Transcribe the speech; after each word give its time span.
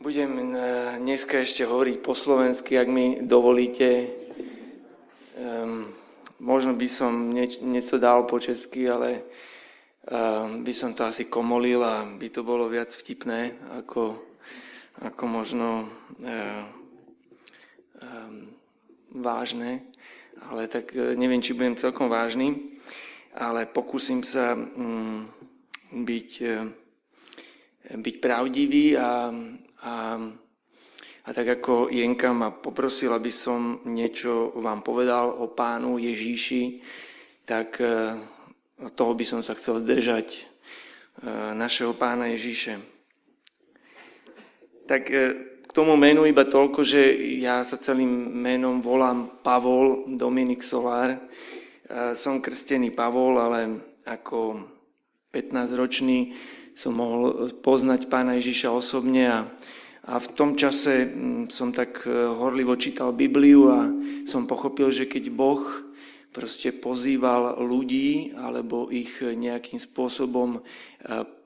Budem 0.00 0.56
eh, 0.56 0.96
dneska 0.96 1.44
ešte 1.44 1.68
hovoriť 1.68 2.00
po 2.00 2.16
slovensky, 2.16 2.72
ak 2.80 2.88
mi 2.88 3.20
dovolíte. 3.20 4.08
Um, 5.36 5.92
možno 6.40 6.72
by 6.72 6.88
som 6.88 7.28
nieč, 7.28 7.60
niečo 7.60 8.00
dal 8.00 8.24
po 8.24 8.40
česky, 8.40 8.88
ale 8.88 9.28
um, 10.08 10.64
by 10.64 10.72
som 10.72 10.96
to 10.96 11.04
asi 11.04 11.28
komolil 11.28 11.84
a 11.84 12.08
by 12.16 12.32
to 12.32 12.40
bolo 12.40 12.72
viac 12.72 12.88
vtipné, 12.88 13.60
ako, 13.76 14.16
ako 15.04 15.24
možno 15.28 15.84
um, 15.84 16.64
vážne. 19.20 19.84
Ale 20.48 20.64
tak 20.72 20.96
uh, 20.96 21.12
neviem, 21.12 21.44
či 21.44 21.52
budem 21.52 21.76
celkom 21.76 22.08
vážny, 22.08 22.72
ale 23.36 23.68
pokúsim 23.68 24.24
sa 24.24 24.56
um, 24.56 25.28
byť, 25.92 26.30
uh, 26.40 26.64
byť 28.00 28.14
pravdivý 28.16 28.96
a 28.96 29.28
a, 29.80 30.20
a 31.24 31.30
tak 31.32 31.60
ako 31.60 31.88
Jenka 31.88 32.32
ma 32.36 32.52
poprosil, 32.52 33.12
aby 33.16 33.32
som 33.32 33.80
niečo 33.88 34.52
vám 34.60 34.84
povedal 34.84 35.32
o 35.40 35.48
pánu 35.48 35.96
Ježíši, 35.96 36.84
tak 37.48 37.80
e, 37.80 38.14
toho 38.92 39.12
by 39.16 39.24
som 39.24 39.40
sa 39.40 39.56
chcel 39.56 39.80
zdržať 39.80 40.28
e, 40.36 40.40
našeho 41.56 41.96
pána 41.96 42.28
Ježíše. 42.36 42.76
Tak 44.84 45.02
e, 45.08 45.16
k 45.64 45.70
tomu 45.72 45.96
menu 45.96 46.28
iba 46.28 46.44
toľko, 46.44 46.84
že 46.84 47.14
ja 47.40 47.64
sa 47.64 47.78
celým 47.78 48.10
menom 48.36 48.82
volám 48.82 49.40
Pavol 49.40 50.10
Dominik 50.18 50.66
Solár. 50.66 51.14
Som 52.10 52.42
krstený 52.42 52.90
Pavol, 52.90 53.38
ale 53.38 53.78
ako 54.02 54.66
15-ročný 55.30 56.34
som 56.80 56.96
mohol 56.96 57.52
poznať 57.60 58.08
pána 58.08 58.40
Ježiša 58.40 58.72
osobne 58.72 59.28
a, 59.28 59.38
a 60.08 60.16
v 60.16 60.28
tom 60.32 60.56
čase 60.56 61.12
mm, 61.12 61.52
som 61.52 61.76
tak 61.76 62.08
e, 62.08 62.32
horlivo 62.32 62.72
čítal 62.80 63.12
Bibliu 63.12 63.68
a 63.68 63.84
som 64.24 64.48
pochopil, 64.48 64.88
že 64.88 65.04
keď 65.04 65.28
Boh 65.28 65.60
proste 66.32 66.72
pozýval 66.72 67.60
ľudí 67.60 68.32
alebo 68.32 68.88
ich 68.88 69.20
nejakým 69.20 69.82
spôsobom 69.82 70.62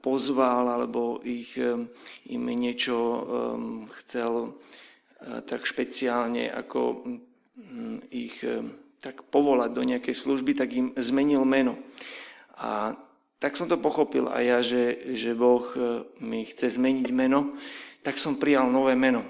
pozval 0.05 0.69
alebo 0.69 1.25
ich, 1.25 1.57
im 2.29 2.45
niečo 2.53 3.25
chcel 3.89 4.61
tak 5.49 5.65
špeciálne 5.65 6.53
ako 6.53 6.81
mm, 7.57 8.13
ich 8.13 8.45
tak 9.01 9.25
povolať 9.33 9.71
do 9.73 9.83
nejakej 9.89 10.13
služby, 10.13 10.53
tak 10.53 10.69
im 10.77 10.93
zmenil 11.01 11.49
meno. 11.49 11.81
A 12.61 12.93
tak 13.39 13.59
som 13.59 13.69
to 13.69 13.77
pochopil 13.77 14.31
aj 14.31 14.45
ja, 14.45 14.59
že, 14.65 14.85
že 15.13 15.37
Boh 15.37 15.65
e, 15.77 16.05
mi 16.25 16.47
chce 16.49 16.81
zmeniť 16.81 17.09
meno, 17.13 17.53
tak 18.01 18.17
som 18.17 18.41
prijal 18.41 18.73
nové 18.73 18.97
meno. 18.97 19.25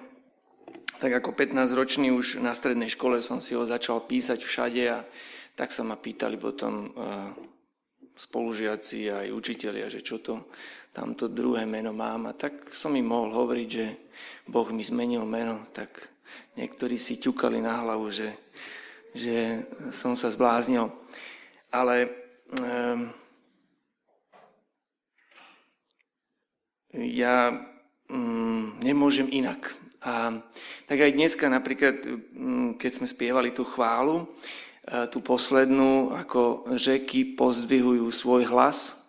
Tak 1.03 1.21
ako 1.21 1.35
15-ročný 1.35 2.15
už 2.15 2.39
na 2.39 2.55
strednej 2.55 2.89
škole 2.89 3.19
som 3.21 3.43
si 3.43 3.59
ho 3.59 3.67
začal 3.67 4.07
písať 4.07 4.39
všade 4.39 4.83
a 4.89 5.03
tak 5.55 5.75
sa 5.75 5.83
ma 5.83 5.99
pýtali 5.99 6.39
potom 6.39 6.87
e, 6.87 6.89
spolužiaci 8.15 9.11
aj 9.11 9.27
učitelia, 9.35 9.91
že 9.91 10.03
čo 10.03 10.23
to 10.23 10.47
tamto 10.95 11.27
druhé 11.27 11.67
meno 11.67 11.91
mám. 11.91 12.31
A 12.31 12.33
tak 12.39 12.71
som 12.71 12.95
im 12.95 13.11
mohol 13.11 13.35
hovoriť, 13.35 13.69
že 13.69 13.87
Boh 14.47 14.71
mi 14.71 14.87
zmenil 14.87 15.27
meno, 15.27 15.67
tak 15.75 15.91
niektorí 16.55 16.95
si 16.95 17.19
ťukali 17.19 17.59
na 17.59 17.83
hlavu, 17.83 18.07
že, 18.15 18.31
že 19.11 19.67
som 19.91 20.15
sa 20.15 20.31
zbláznil. 20.31 20.95
Ale 21.75 22.07
um, 22.55 23.11
ja 26.95 27.51
mm, 28.09 28.83
nemôžem 28.83 29.27
inak. 29.31 29.75
A 30.05 30.37
tak 30.85 31.01
aj 31.01 31.17
dneska 31.17 31.49
napríklad, 31.49 32.05
mm, 32.05 32.77
keď 32.77 32.91
sme 32.93 33.07
spievali 33.09 33.51
tú 33.51 33.65
chválu, 33.65 34.29
e, 34.85 35.09
tú 35.09 35.25
poslednú, 35.25 36.13
ako 36.13 36.69
řeky 36.77 37.35
pozdvihujú 37.35 38.07
svoj 38.13 38.45
hlas 38.53 39.09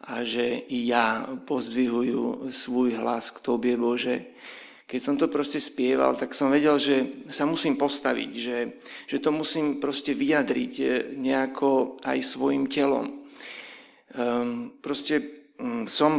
a 0.00 0.24
že 0.24 0.64
i 0.72 0.88
ja 0.88 1.28
pozdvihujú 1.44 2.48
svoj 2.48 2.96
hlas 2.98 3.28
k 3.30 3.38
Tobie, 3.44 3.76
Bože. 3.76 4.32
Keď 4.90 5.00
som 5.00 5.14
to 5.14 5.30
proste 5.30 5.62
spieval, 5.62 6.18
tak 6.18 6.34
som 6.34 6.50
vedel, 6.50 6.74
že 6.80 7.22
sa 7.30 7.46
musím 7.46 7.78
postaviť, 7.78 8.30
že, 8.34 8.58
že 9.06 9.22
to 9.22 9.30
musím 9.30 9.78
proste 9.78 10.16
vyjadriť 10.16 10.72
e, 10.80 10.84
nejako 11.20 12.00
aj 12.02 12.18
svojim 12.24 12.66
telom. 12.66 13.22
Um, 14.10 14.74
proste 14.82 15.22
um, 15.62 15.86
som 15.86 16.10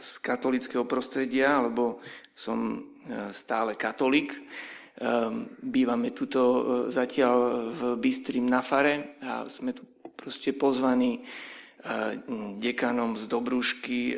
z 0.00 0.18
katolického 0.24 0.88
prostredia, 0.88 1.60
alebo 1.60 2.00
som 2.32 2.72
e, 2.72 2.78
stále 3.36 3.76
katolík. 3.76 4.32
E, 4.32 4.40
bývame 5.60 6.16
tuto 6.16 6.40
e, 6.40 6.62
zatiaľ 6.88 7.36
v 7.76 7.80
Bystrým 8.00 8.48
na 8.48 8.64
fare 8.64 9.20
a 9.20 9.44
sme 9.44 9.76
tu 9.76 9.84
proste 10.16 10.56
pozvaní 10.56 11.24
dekanom 12.60 13.16
z 13.16 13.24
Dobrušky, 13.24 14.12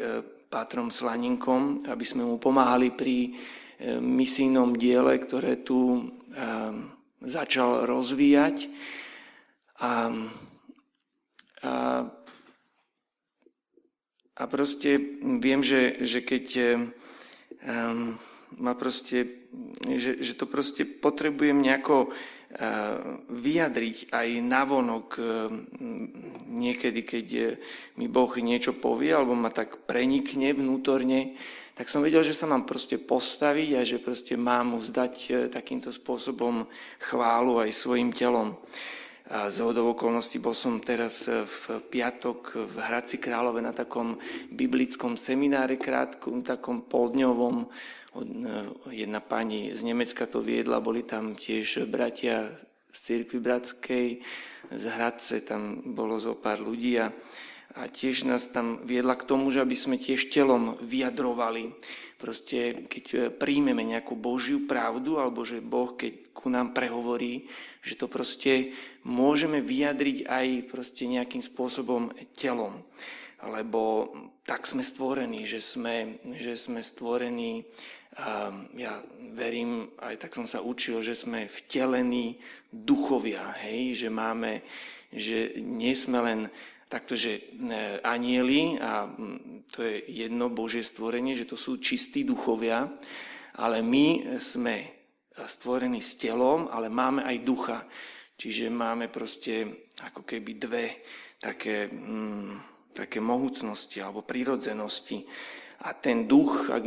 Pátrom 0.50 0.91
Slaninkom, 0.91 1.87
aby 1.87 2.03
sme 2.03 2.26
mu 2.26 2.34
pomáhali 2.42 2.91
pri 2.91 3.38
misijnom 4.03 4.75
diele, 4.75 5.15
ktoré 5.22 5.62
tu 5.62 6.10
začal 7.22 7.87
rozvíjať. 7.87 8.66
A, 9.78 10.10
a 11.62 11.71
a 14.42 14.50
proste 14.50 14.98
viem, 15.38 15.62
že, 15.62 16.03
že 16.03 16.19
keď 16.19 16.47
um, 17.62 18.19
ma 18.58 18.75
proste, 18.75 19.47
že, 19.86 20.19
že 20.19 20.34
to 20.34 20.50
proste 20.50 20.82
potrebujem 20.82 21.62
nejako 21.62 22.10
uh, 22.10 23.22
vyjadriť 23.30 24.10
aj 24.10 24.28
navonok 24.42 25.06
uh, 25.14 25.47
niekedy, 26.50 27.06
keď 27.06 27.26
uh, 27.38 27.47
mi 28.03 28.10
Boh 28.10 28.34
niečo 28.42 28.75
povie 28.75 29.14
alebo 29.14 29.38
ma 29.38 29.54
tak 29.54 29.86
prenikne 29.86 30.50
vnútorne, 30.59 31.38
tak 31.78 31.86
som 31.86 32.03
vedel, 32.03 32.26
že 32.26 32.34
sa 32.34 32.50
mám 32.50 32.66
proste 32.66 32.98
postaviť 32.98 33.70
a 33.78 33.86
že 33.86 34.03
proste 34.03 34.34
mám 34.34 34.74
vzdať 34.74 35.14
uh, 35.30 35.36
takýmto 35.54 35.94
spôsobom 35.94 36.66
chválu 36.98 37.62
aj 37.62 37.70
svojim 37.70 38.10
telom. 38.10 38.59
A 39.32 39.48
z 39.48 39.65
hodov 39.65 39.97
okolností 39.97 40.37
bol 40.44 40.53
som 40.53 40.76
teraz 40.76 41.25
v 41.25 41.81
piatok 41.88 42.69
v 42.69 42.76
Hradci 42.76 43.16
Králove 43.16 43.65
na 43.65 43.72
takom 43.72 44.20
biblickom 44.53 45.16
semináre 45.16 45.81
krátkom, 45.81 46.44
takom 46.44 46.84
poldňovom. 46.84 47.65
Jedna 48.92 49.25
pani 49.25 49.72
z 49.72 49.88
Nemecka 49.88 50.28
to 50.28 50.44
viedla, 50.44 50.84
boli 50.84 51.09
tam 51.09 51.32
tiež 51.32 51.88
bratia 51.88 52.53
z 52.92 52.98
Cirkvi 53.00 53.41
Bratskej, 53.41 54.21
z 54.69 54.84
Hradce, 54.84 55.41
tam 55.48 55.81
bolo 55.97 56.21
zo 56.21 56.37
pár 56.37 56.60
ľudí 56.60 57.00
a, 57.00 57.09
a 57.72 57.88
tiež 57.88 58.28
nás 58.28 58.53
tam 58.53 58.84
viedla 58.84 59.16
k 59.16 59.25
tomu, 59.25 59.49
že 59.49 59.65
aby 59.65 59.72
sme 59.72 59.97
tiež 59.97 60.28
telom 60.28 60.77
vyjadrovali. 60.84 61.72
Proste 62.21 62.87
keď 62.87 63.34
príjmeme 63.34 63.83
nejakú 63.83 64.15
Božiu 64.15 64.69
pravdu, 64.69 65.19
alebo 65.19 65.43
že 65.43 65.65
Boh, 65.65 65.97
keď 65.97 66.31
ku 66.37 66.53
nám 66.53 66.71
prehovorí, 66.77 67.49
že 67.83 67.99
to 67.99 68.06
proste 68.06 68.77
môžeme 69.03 69.59
vyjadriť 69.59 70.28
aj 70.28 70.47
proste 70.71 71.10
nejakým 71.10 71.43
spôsobom 71.43 72.15
telom. 72.38 72.78
Lebo 73.43 74.12
tak 74.47 74.71
sme 74.71 74.87
stvorení, 74.87 75.43
že 75.43 75.59
sme, 75.59 76.22
že 76.39 76.54
sme 76.54 76.78
stvorení, 76.78 77.66
ja 78.78 78.94
verím, 79.34 79.91
aj 79.99 80.22
tak 80.22 80.37
som 80.37 80.47
sa 80.47 80.62
učil, 80.62 81.03
že 81.03 81.16
sme 81.19 81.50
vtelení 81.50 82.39
duchovia, 82.71 83.43
hej, 83.66 84.06
že 84.06 84.09
máme, 84.12 84.62
že 85.10 85.59
nie 85.59 85.97
sme 85.97 86.19
len 86.22 86.41
takto, 86.92 87.16
že 87.16 87.41
e, 87.41 87.41
anieli, 88.04 88.76
a 88.76 89.08
to 89.72 89.80
je 89.80 90.04
jedno 90.12 90.53
Božie 90.53 90.84
stvorenie, 90.84 91.32
že 91.32 91.48
to 91.48 91.56
sú 91.56 91.80
čistí 91.80 92.28
duchovia, 92.28 92.92
ale 93.56 93.80
my 93.80 94.36
sme 94.36 94.92
stvorení 95.33 96.04
s 96.04 96.21
telom, 96.21 96.68
ale 96.68 96.92
máme 96.92 97.24
aj 97.24 97.36
ducha. 97.41 97.78
Čiže 98.36 98.68
máme 98.68 99.09
proste 99.09 99.89
ako 100.04 100.28
keby 100.28 100.50
dve 100.60 100.84
také, 101.41 101.89
mm, 101.89 102.92
také 102.92 103.24
mohutnosti 103.24 103.97
alebo 103.97 104.27
prírodzenosti. 104.27 105.24
A 105.83 105.98
ten 105.98 106.30
duch, 106.30 106.71
ak 106.71 106.84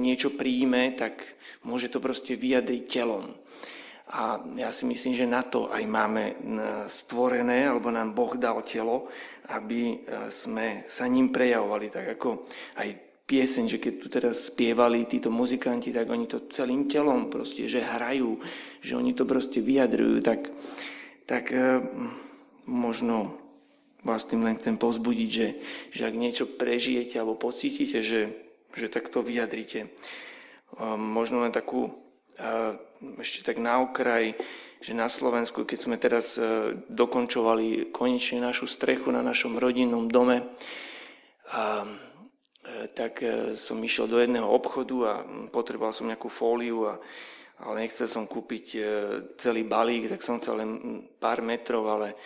niečo 0.00 0.32
príjme, 0.32 0.96
tak 0.96 1.20
môže 1.68 1.92
to 1.92 2.00
proste 2.00 2.40
vyjadriť 2.40 2.82
telom. 2.88 3.36
A 4.10 4.42
ja 4.58 4.74
si 4.74 4.90
myslím, 4.90 5.14
že 5.14 5.26
na 5.26 5.46
to 5.46 5.70
aj 5.70 5.84
máme 5.86 6.34
stvorené, 6.90 7.70
alebo 7.70 7.94
nám 7.94 8.10
Boh 8.10 8.34
dal 8.34 8.58
telo, 8.66 9.06
aby 9.54 9.80
e, 9.94 9.96
sme 10.30 10.82
sa 10.90 11.06
ním 11.06 11.30
prejavovali, 11.30 11.86
tak 11.90 12.18
ako 12.18 12.42
aj 12.82 12.88
pieseň, 13.26 13.64
že 13.70 13.78
keď 13.78 13.92
tu 14.02 14.06
teraz 14.10 14.50
spievali 14.50 15.06
títo 15.06 15.30
muzikanti, 15.30 15.94
tak 15.94 16.10
oni 16.10 16.26
to 16.26 16.50
celým 16.50 16.90
telom 16.90 17.30
proste, 17.30 17.70
že 17.70 17.86
hrajú, 17.86 18.42
že 18.82 18.98
oni 18.98 19.14
to 19.14 19.22
proste 19.22 19.62
vyjadrujú, 19.62 20.18
tak, 20.26 20.50
tak 21.30 21.54
e, 21.54 21.78
možno 22.66 23.38
vás 24.02 24.26
tým 24.26 24.42
len 24.42 24.58
chcem 24.58 24.74
povzbudiť, 24.74 25.30
že, 25.30 25.48
že 25.94 26.02
ak 26.02 26.14
niečo 26.18 26.44
prežijete 26.58 27.14
alebo 27.22 27.38
pocítite, 27.38 28.02
že 28.02 28.50
že 28.74 28.92
takto 28.92 29.22
vyjadrite. 29.22 29.90
Možno 30.96 31.42
len 31.42 31.50
takú, 31.50 31.90
ešte 33.20 33.44
tak 33.44 33.60
na 33.60 33.84
okraj, 33.84 34.32
že 34.80 34.96
na 34.96 35.12
Slovensku, 35.12 35.68
keď 35.68 35.78
sme 35.78 35.96
teraz 36.00 36.40
dokončovali 36.88 37.92
konečne 37.92 38.40
našu 38.40 38.64
strechu 38.64 39.12
na 39.12 39.20
našom 39.20 39.60
rodinnom 39.60 40.08
dome, 40.08 40.48
tak 42.96 43.20
som 43.58 43.76
išiel 43.84 44.08
do 44.08 44.16
jedného 44.16 44.48
obchodu 44.48 44.96
a 45.04 45.14
potreboval 45.52 45.92
som 45.92 46.08
nejakú 46.08 46.32
fóliu 46.32 46.88
a 46.88 46.96
ale 47.60 47.84
nechcel 47.84 48.08
som 48.08 48.24
kúpiť 48.24 48.66
e, 48.72 48.80
celý 49.36 49.68
balík, 49.68 50.08
tak 50.08 50.24
som 50.24 50.40
chcel 50.40 50.64
len 50.64 50.70
pár 51.20 51.44
metrov, 51.44 51.84
ale 51.92 52.16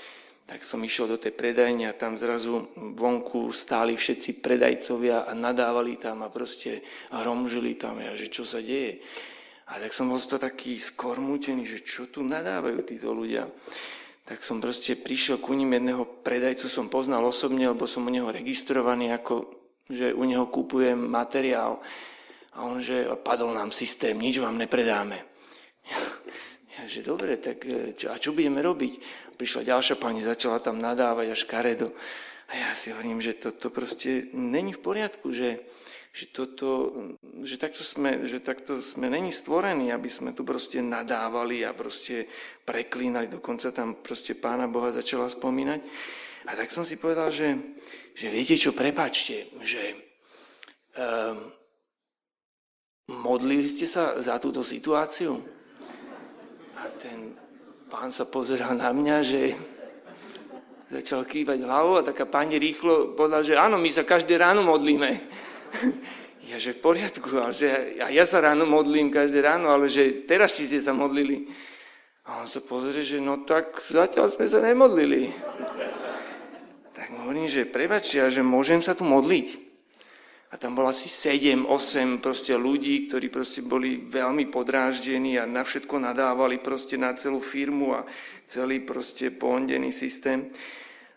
tak 0.47 0.63
som 0.63 0.79
išiel 0.85 1.11
do 1.11 1.19
tej 1.19 1.35
predajne 1.35 1.91
a 1.91 1.97
tam 1.97 2.15
zrazu 2.15 2.71
vonku 2.77 3.51
stáli 3.51 3.99
všetci 3.99 4.45
predajcovia 4.45 5.27
a 5.27 5.33
nadávali 5.35 5.99
tam 5.99 6.23
a 6.23 6.31
proste 6.31 6.85
hromžili 7.11 7.75
tam, 7.75 7.99
ja, 7.99 8.15
že 8.15 8.31
čo 8.31 8.47
sa 8.47 8.63
deje. 8.63 9.03
A 9.65 9.81
tak 9.81 9.97
som 9.97 10.13
bol 10.13 10.21
to 10.21 10.37
taký 10.37 10.77
skormútený, 10.77 11.65
že 11.65 11.81
čo 11.81 12.11
tu 12.13 12.21
nadávajú 12.21 12.85
títo 12.85 13.17
ľudia. 13.17 13.49
Tak 14.25 14.41
som 14.41 14.61
proste 14.61 14.97
prišiel 14.97 15.41
ku 15.41 15.53
ním 15.53 15.77
jedného 15.77 16.05
predajcu, 16.25 16.69
som 16.69 16.93
poznal 16.93 17.25
osobne, 17.25 17.69
lebo 17.69 17.85
som 17.89 18.05
u 18.05 18.13
neho 18.13 18.29
registrovaný, 18.29 19.13
ako 19.13 19.65
že 19.85 20.17
u 20.17 20.25
neho 20.25 20.49
kúpujem 20.49 20.97
materiál. 20.97 21.81
A 22.57 22.65
on, 22.65 22.81
že 22.81 23.05
padol 23.21 23.53
nám 23.53 23.69
systém, 23.69 24.17
nič 24.17 24.41
vám 24.41 24.57
nepredáme. 24.57 25.21
Ja, 26.75 26.91
že 26.91 27.07
dobre, 27.07 27.39
tak 27.39 27.63
e, 27.69 27.95
čo, 27.95 28.11
a 28.11 28.19
čo 28.19 28.35
budeme 28.35 28.59
robiť? 28.59 28.93
Prišla 29.39 29.63
ďalšia 29.75 29.95
pani, 29.95 30.19
začala 30.19 30.59
tam 30.59 30.83
nadávať 30.83 31.31
až 31.31 31.43
karedo. 31.47 31.93
A 32.51 32.53
ja 32.61 32.71
si 32.75 32.91
hovorím, 32.91 33.23
že 33.23 33.39
toto 33.39 33.71
proste 33.71 34.29
není 34.35 34.75
v 34.75 34.83
poriadku, 34.83 35.31
že, 35.31 35.65
že, 36.15 36.31
toto, 36.31 36.95
že, 37.43 37.59
takto 37.59 37.83
sme, 37.83 38.23
že 38.23 38.39
takto 38.39 38.79
sme 38.79 39.11
není 39.11 39.35
stvorení, 39.35 39.91
aby 39.91 40.07
sme 40.07 40.31
tu 40.31 40.47
proste 40.47 40.79
nadávali 40.79 41.67
a 41.67 41.75
proste 41.75 42.31
preklínali. 42.63 43.27
Dokonca 43.27 43.75
tam 43.75 43.99
proste 43.99 44.39
Pána 44.39 44.71
Boha 44.71 44.95
začala 44.95 45.27
spomínať. 45.27 45.83
A 46.47 46.55
tak 46.55 46.71
som 46.71 46.87
si 46.87 46.95
povedal, 47.03 47.35
že, 47.35 47.59
že 48.15 48.31
viete 48.31 48.55
čo, 48.55 48.71
prepačte, 48.71 49.51
že 49.67 49.83
um, 50.95 51.51
Modlili 53.05 53.69
ste 53.69 53.85
sa 53.85 54.17
za 54.17 54.41
túto 54.41 54.65
situáciu? 54.65 55.37
A 56.81 56.89
ten 56.97 57.37
pán 57.93 58.09
sa 58.09 58.25
pozeral 58.25 58.73
na 58.81 58.97
mňa, 58.97 59.17
že 59.21 59.53
začal 60.89 61.29
kývať 61.29 61.69
hlavou 61.69 62.01
a 62.01 62.07
taká 62.07 62.25
pani 62.25 62.57
rýchlo 62.57 63.13
povedala, 63.13 63.45
že 63.45 63.61
áno, 63.61 63.77
my 63.77 63.93
sa 63.93 64.09
každé 64.09 64.41
ráno 64.41 64.65
modlíme. 64.65 65.21
Ja, 66.45 66.61
že 66.61 66.77
v 66.77 66.85
poriadku, 66.93 67.41
ale 67.41 67.57
že 67.57 67.97
ja, 67.97 68.13
ja 68.13 68.25
sa 68.29 68.45
ráno 68.45 68.69
modlím 68.69 69.09
každé 69.09 69.41
ráno, 69.41 69.73
ale 69.73 69.89
že 69.89 70.29
teraz 70.29 70.61
ste 70.61 70.77
sa 70.77 70.93
modlili. 70.93 71.49
A 72.29 72.45
on 72.45 72.49
sa 72.49 72.61
pozrie, 72.61 73.01
že 73.01 73.17
no 73.17 73.49
tak 73.49 73.81
zatiaľ 73.89 74.29
sme 74.29 74.45
sa 74.49 74.61
nemodlili. 74.61 75.33
Tak 76.93 77.09
hovorím, 77.17 77.49
že 77.49 77.65
prebačia, 77.65 78.29
že 78.29 78.45
môžem 78.45 78.85
sa 78.85 78.93
tu 78.93 79.09
modliť. 79.09 79.57
A 80.53 80.61
tam 80.61 80.79
bolo 80.79 80.93
asi 80.93 81.11
7, 81.11 81.67
8 81.67 82.23
proste 82.23 82.55
ľudí, 82.55 83.11
ktorí 83.11 83.27
proste 83.27 83.65
boli 83.65 84.07
veľmi 84.07 84.47
podráždení 84.53 85.35
a 85.41 85.49
na 85.49 85.67
všetko 85.67 85.99
nadávali 85.99 86.63
proste 86.63 86.95
na 86.95 87.11
celú 87.17 87.43
firmu 87.43 87.99
a 87.99 88.07
celý 88.47 88.85
proste 88.85 89.35
pondený 89.35 89.91
systém. 89.91 90.47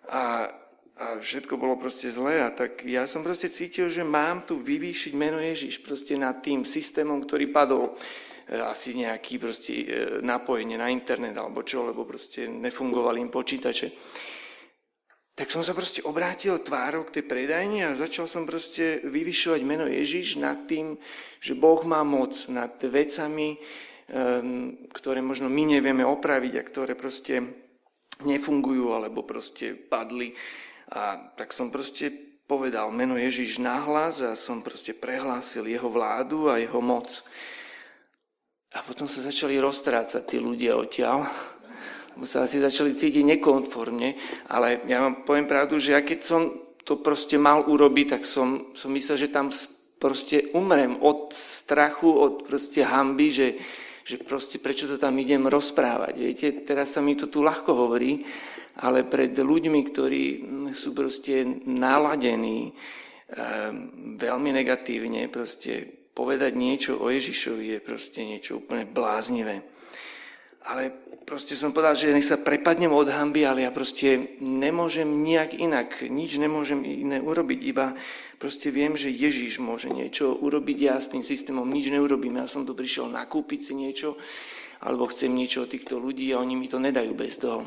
A, 0.09 0.49
a 0.97 1.21
všetko 1.21 1.61
bolo 1.61 1.77
proste 1.77 2.09
zlé. 2.09 2.41
A 2.41 2.49
tak 2.49 2.81
ja 2.83 3.05
som 3.05 3.21
proste 3.21 3.47
cítil, 3.47 3.87
že 3.87 4.01
mám 4.01 4.49
tu 4.49 4.57
vyvýšiť 4.57 5.13
meno 5.13 5.37
Ježiš 5.37 5.85
proste 5.85 6.17
nad 6.17 6.41
tým 6.41 6.65
systémom, 6.65 7.21
ktorý 7.21 7.53
padol 7.53 7.93
e, 7.93 8.57
asi 8.57 8.97
nejaký 8.97 9.37
proste 9.37 9.71
e, 9.73 9.85
napojenie 10.25 10.75
na 10.75 10.89
internet 10.89 11.37
alebo 11.37 11.61
čo, 11.61 11.85
lebo 11.85 12.03
proste 12.03 12.49
nefungovali 12.49 13.21
im 13.21 13.29
počítače 13.29 13.87
tak 15.37 15.53
som 15.53 15.61
sa 15.61 15.77
proste 15.77 16.01
obrátil 16.01 16.57
tvárou 16.65 17.05
k 17.05 17.21
tej 17.21 17.29
predajni 17.29 17.85
a 17.85 17.93
začal 17.93 18.25
som 18.25 18.49
proste 18.49 19.05
vyvyšovať 19.05 19.61
meno 19.61 19.85
Ježiš 19.85 20.41
nad 20.41 20.65
tým, 20.65 20.97
že 21.37 21.53
Boh 21.53 21.77
má 21.85 22.01
moc 22.01 22.33
nad 22.49 22.73
vecami, 22.81 23.53
ehm, 23.53 24.89
ktoré 24.89 25.21
možno 25.21 25.45
my 25.45 25.77
nevieme 25.77 26.01
opraviť 26.01 26.53
a 26.57 26.65
ktoré 26.65 26.97
proste 26.97 27.45
nefungujú 28.25 28.97
alebo 28.97 29.21
proste 29.29 29.77
padli. 29.77 30.33
A 30.91 31.33
tak 31.35 31.51
som 31.51 31.67
proste 31.67 32.09
povedal 32.47 32.87
meno 32.95 33.19
Ježiš 33.19 33.59
nahlas 33.59 34.23
a 34.23 34.39
som 34.39 34.63
proste 34.63 34.95
prehlásil 34.95 35.67
jeho 35.67 35.91
vládu 35.91 36.47
a 36.47 36.59
jeho 36.61 36.79
moc. 36.79 37.23
A 38.71 38.83
potom 38.83 39.07
sa 39.07 39.19
začali 39.19 39.59
roztrácať 39.59 40.23
tí 40.23 40.37
ľudia 40.39 40.79
odtiaľ 40.79 41.27
sa 42.25 42.49
asi 42.49 42.57
začali 42.57 42.97
cítiť 42.97 43.21
nekonformne, 43.37 44.17
ale 44.49 44.81
ja 44.89 45.03
vám 45.03 45.21
poviem 45.21 45.45
pravdu, 45.45 45.77
že 45.77 45.93
ja 45.93 46.01
keď 46.01 46.19
som 46.23 46.41
to 46.81 46.97
proste 47.03 47.35
mal 47.35 47.67
urobiť, 47.67 48.17
tak 48.17 48.23
som, 48.23 48.71
som 48.73 48.89
myslel, 48.95 49.27
že 49.27 49.29
tam 49.29 49.51
proste 49.99 50.49
umrem 50.55 50.97
od 51.03 51.35
strachu, 51.35 52.07
od 52.07 52.33
proste 52.47 52.87
hamby, 52.87 53.27
že, 53.29 53.47
že 54.07 54.23
proste 54.23 54.57
prečo 54.57 54.87
to 54.87 54.95
tam 54.95 55.19
idem 55.19 55.45
rozprávať. 55.45 56.13
Viete, 56.15 56.47
teraz 56.63 56.95
sa 56.95 57.03
mi 57.03 57.19
to 57.19 57.27
tu 57.27 57.43
ľahko 57.43 57.75
hovorí, 57.75 58.23
ale 58.77 59.09
pred 59.09 59.33
ľuďmi, 59.33 59.79
ktorí 59.89 60.23
sú 60.69 60.93
proste 60.93 61.45
naladení 61.65 62.69
um, 62.69 62.75
veľmi 64.17 64.49
negatívne, 64.53 65.29
proste 65.33 65.97
povedať 66.17 66.57
niečo 66.57 66.97
o 66.97 67.13
Ježišovi 67.13 67.77
je 67.77 67.79
proste 67.81 68.25
niečo 68.25 68.61
úplne 68.61 68.89
bláznivé. 68.89 69.61
Ale 70.67 70.89
proste 71.23 71.53
som 71.53 71.71
povedal, 71.71 71.95
že 71.95 72.11
nech 72.11 72.25
sa 72.25 72.41
prepadnem 72.41 72.89
od 72.89 73.07
hamby, 73.07 73.45
ale 73.45 73.63
ja 73.63 73.71
proste 73.71 74.35
nemôžem 74.41 75.05
nejak 75.05 75.55
inak, 75.55 75.89
nič 76.09 76.41
nemôžem 76.41 76.81
iné 76.83 77.21
urobiť, 77.21 77.59
iba 77.67 77.93
proste 78.41 78.73
viem, 78.73 78.97
že 78.97 79.13
Ježíš 79.13 79.61
môže 79.61 79.93
niečo 79.93 80.35
urobiť, 80.39 80.77
ja 80.79 80.95
s 80.97 81.13
tým 81.13 81.21
systémom 81.21 81.69
nič 81.69 81.93
neurobím, 81.93 82.41
ja 82.41 82.47
som 82.49 82.65
tu 82.67 82.73
prišiel 82.73 83.11
nakúpiť 83.13 83.59
si 83.59 83.73
niečo, 83.75 84.17
alebo 84.81 85.09
chcem 85.09 85.33
niečo 85.33 85.65
od 85.65 85.71
týchto 85.73 85.97
ľudí 85.97 86.29
a 86.33 86.41
oni 86.41 86.53
mi 86.53 86.69
to 86.69 86.77
nedajú 86.77 87.13
bez 87.17 87.41
toho. 87.41 87.65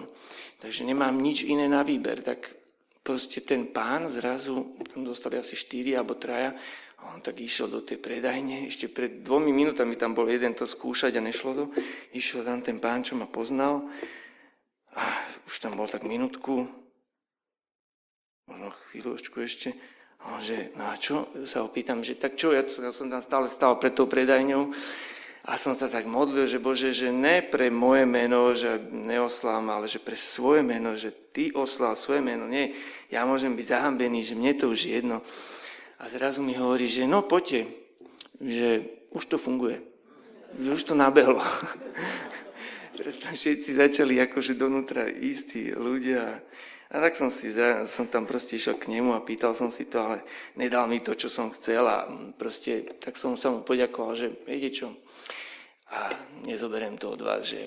Takže 0.61 0.85
nemám 0.85 1.17
nič 1.17 1.49
iné 1.49 1.67
na 1.67 1.81
výber, 1.81 2.21
tak 2.21 2.53
proste 3.01 3.41
ten 3.41 3.73
pán 3.73 4.07
zrazu, 4.13 4.77
tam 4.93 5.03
dostali 5.03 5.41
asi 5.41 5.57
štyri 5.57 5.97
alebo 5.97 6.21
traja, 6.21 6.53
a 7.01 7.17
on 7.17 7.25
tak 7.25 7.41
išiel 7.41 7.73
do 7.73 7.81
tej 7.81 7.97
predajne, 7.97 8.69
ešte 8.69 8.93
pred 8.93 9.25
dvomi 9.25 9.57
minútami 9.57 9.97
tam 9.97 10.13
bol 10.13 10.29
jeden 10.29 10.53
to 10.53 10.69
skúšať 10.69 11.17
a 11.17 11.25
nešlo 11.25 11.51
to. 11.57 11.65
Išiel 12.13 12.45
tam 12.45 12.61
ten 12.61 12.77
pán, 12.77 13.01
čo 13.01 13.17
ma 13.17 13.25
poznal 13.25 13.89
a 14.93 15.05
už 15.49 15.65
tam 15.65 15.81
bol 15.81 15.89
tak 15.89 16.05
minútku, 16.05 16.69
možno 18.45 18.69
chvíľočku 18.93 19.41
ešte. 19.41 19.73
A 20.21 20.37
on 20.37 20.45
že, 20.45 20.77
no 20.77 20.93
a 20.93 21.01
čo? 21.01 21.33
Sa 21.49 21.65
opýtam, 21.65 22.05
že 22.05 22.21
tak 22.21 22.37
čo, 22.37 22.53
ja, 22.53 22.61
som 22.69 23.09
tam 23.09 23.25
stále 23.25 23.49
stál 23.49 23.81
pred 23.81 23.97
tou 23.97 24.05
predajňou 24.05 24.69
a 25.41 25.57
som 25.57 25.73
sa 25.73 25.89
tak 25.89 26.05
modlil, 26.05 26.45
že 26.45 26.61
Bože, 26.61 26.93
že 26.93 27.09
ne 27.09 27.41
pre 27.41 27.73
moje 27.73 28.05
meno, 28.05 28.53
že 28.53 28.77
neoslám, 28.93 29.73
ale 29.73 29.89
že 29.89 29.97
pre 29.97 30.13
svoje 30.13 30.61
meno, 30.61 30.93
že 30.93 31.17
Ty 31.33 31.57
oslal 31.57 31.97
svoje 31.97 32.21
meno. 32.21 32.45
Nie, 32.45 32.77
ja 33.09 33.25
môžem 33.25 33.57
byť 33.57 33.67
zahambený, 33.73 34.21
že 34.21 34.37
mne 34.37 34.53
to 34.59 34.69
už 34.69 34.85
je 34.85 35.01
jedno. 35.01 35.25
A 35.97 36.05
zrazu 36.13 36.45
mi 36.45 36.53
hovorí, 36.59 36.85
že 36.85 37.09
no 37.09 37.25
poďte, 37.25 37.73
že 38.37 38.85
už 39.17 39.25
to 39.33 39.37
funguje. 39.41 39.81
Že 40.61 40.71
už 40.77 40.83
to 40.93 40.95
nabehlo. 40.99 41.41
Teraz 43.01 43.17
tam 43.17 43.33
všetci 43.33 43.71
začali 43.81 44.21
akože 44.21 44.61
donútra 44.61 45.09
istí 45.09 45.73
ľudia. 45.73 46.45
A 46.91 46.99
tak 46.99 47.15
som, 47.15 47.31
si, 47.31 47.55
som 47.87 48.11
tam 48.11 48.27
proste 48.27 48.59
išiel 48.59 48.75
k 48.75 48.91
nemu 48.91 49.15
a 49.15 49.23
pýtal 49.23 49.55
som 49.55 49.71
si 49.71 49.87
to, 49.87 50.03
ale 50.03 50.27
nedal 50.59 50.91
mi 50.91 50.99
to, 50.99 51.15
čo 51.15 51.31
som 51.31 51.55
chcel 51.55 51.87
a 51.87 52.03
proste 52.35 52.99
tak 52.99 53.15
som 53.15 53.39
sa 53.39 53.55
mu 53.55 53.63
poďakoval, 53.63 54.19
že 54.19 54.27
viete 54.43 54.75
čo, 54.75 54.91
a 55.91 56.11
nezoberiem 56.47 56.99
to 56.99 57.15
od 57.15 57.23
vás, 57.23 57.47
že, 57.47 57.63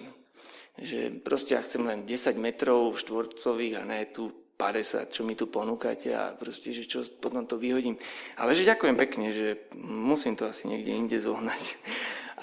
že 0.80 1.12
proste 1.24 1.56
ja 1.56 1.64
chcem 1.64 1.84
len 1.88 2.04
10 2.04 2.36
metrov 2.40 2.96
štvorcových 3.00 3.80
a 3.80 3.88
ne 3.88 4.12
tu 4.12 4.28
50, 4.60 5.12
čo 5.12 5.24
mi 5.28 5.36
tu 5.36 5.48
ponúkate 5.48 6.12
a 6.16 6.32
proste, 6.36 6.72
že 6.72 6.88
čo 6.88 7.04
potom 7.20 7.44
to 7.44 7.60
vyhodím. 7.60 8.00
Ale 8.40 8.56
že 8.56 8.68
ďakujem 8.68 8.96
pekne, 8.96 9.36
že 9.36 9.68
musím 9.80 10.40
to 10.40 10.48
asi 10.48 10.68
niekde 10.72 10.92
inde 10.94 11.18
zohnať. 11.20 11.64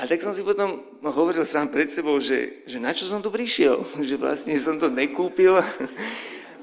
A 0.01 0.09
tak 0.09 0.25
som 0.25 0.33
si 0.33 0.41
potom 0.41 0.81
hovoril 1.05 1.45
sám 1.45 1.69
pred 1.69 1.89
sebou, 1.89 2.17
že, 2.21 2.65
že 2.65 2.81
na 2.81 2.97
čo 2.97 3.05
som 3.05 3.21
tu 3.21 3.29
prišiel, 3.29 3.85
že 4.09 4.17
vlastne 4.17 4.57
som 4.57 4.77
to 4.77 4.89
nekúpil 4.93 5.61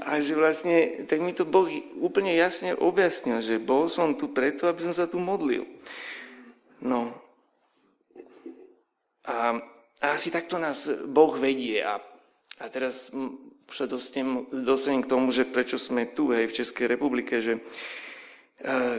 a 0.04 0.22
že 0.22 0.38
vlastne, 0.38 1.08
tak 1.10 1.22
mi 1.22 1.34
to 1.34 1.48
Boh 1.48 1.66
úplne 1.98 2.34
jasne 2.36 2.78
objasnil, 2.78 3.42
že 3.42 3.62
bol 3.62 3.90
som 3.90 4.14
tu 4.14 4.30
preto, 4.30 4.70
aby 4.70 4.86
som 4.86 4.94
sa 4.94 5.10
tu 5.10 5.18
modlil. 5.18 5.66
No. 6.84 7.14
A, 9.26 9.58
a 10.02 10.06
asi 10.14 10.30
takto 10.30 10.62
nás 10.62 10.88
Boh 11.10 11.34
vedie 11.36 11.82
a, 11.82 11.98
a 12.62 12.66
teraz 12.70 13.12
sa 13.68 13.86
dostanem, 13.90 14.48
dostanem 14.52 15.04
k 15.04 15.12
tomu, 15.12 15.34
že 15.34 15.50
prečo 15.50 15.76
sme 15.76 16.08
tu, 16.08 16.32
hej, 16.32 16.48
v 16.48 16.58
Českej 16.64 16.88
republike, 16.88 17.44
že 17.44 17.60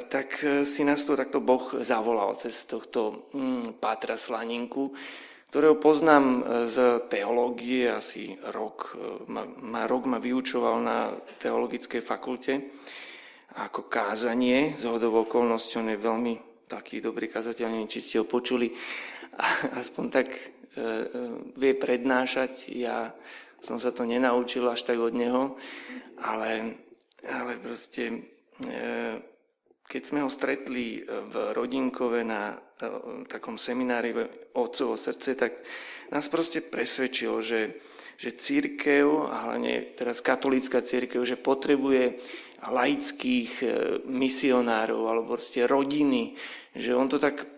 tak 0.09 0.39
si 0.63 0.87
nás 0.87 1.03
to 1.03 1.19
takto 1.19 1.43
Boh 1.43 1.75
zavolal 1.83 2.39
cez 2.39 2.63
tohto 2.71 3.27
mm, 3.35 3.83
Pátra 3.83 4.15
Slaninku, 4.15 4.95
ktorého 5.49 5.81
poznám 5.81 6.45
z 6.69 7.09
teológie, 7.09 7.89
asi 7.89 8.37
rok 8.53 8.93
ma, 9.33 9.49
ma, 9.49 9.89
rok 9.89 10.05
ma 10.05 10.21
vyučoval 10.21 10.77
na 10.85 11.13
teologickej 11.41 12.05
fakulte 12.05 12.69
ako 13.59 13.89
kázanie, 13.91 14.77
z 14.77 14.85
hodov 14.87 15.27
okolností 15.27 15.81
on 15.81 15.91
je 15.91 15.99
veľmi 15.99 16.35
taký 16.69 17.01
dobrý 17.01 17.27
kazateľ, 17.33 17.67
neviem, 17.73 17.91
či 17.91 18.05
ste 18.05 18.21
ho 18.21 18.29
počuli, 18.29 18.71
aspoň 19.81 20.05
tak 20.13 20.29
e, 20.31 20.39
e, 20.39 20.85
vie 21.57 21.73
prednášať. 21.75 22.69
Ja 22.77 23.17
som 23.59 23.81
sa 23.81 23.91
to 23.91 24.05
nenaučil 24.05 24.69
až 24.69 24.85
tak 24.85 25.01
od 25.01 25.17
neho, 25.17 25.57
ale, 26.21 26.77
ale 27.25 27.57
proste, 27.59 28.29
e, 28.63 28.79
keď 29.89 30.03
sme 30.05 30.21
ho 30.21 30.29
stretli 30.29 31.01
v 31.01 31.35
Rodinkove 31.57 32.21
na 32.21 32.53
e, 32.53 32.57
takom 33.25 33.57
seminári 33.57 34.13
Otcovo 34.53 35.01
srdce, 35.01 35.33
tak 35.33 35.65
nás 36.13 36.29
proste 36.29 36.61
presvedčil, 36.61 37.33
že, 37.41 37.81
že 38.21 38.37
církev, 38.37 39.33
a 39.33 39.49
hlavne 39.49 39.97
teraz 39.97 40.21
katolícka 40.21 40.85
církev, 40.85 41.25
že 41.25 41.41
potrebuje 41.41 42.21
laických 42.69 43.51
e, 43.65 43.67
misionárov 44.05 45.03
alebo 45.09 45.41
proste 45.41 45.65
rodiny, 45.65 46.37
že 46.77 46.93
on 46.93 47.09
to 47.09 47.17
tak 47.17 47.49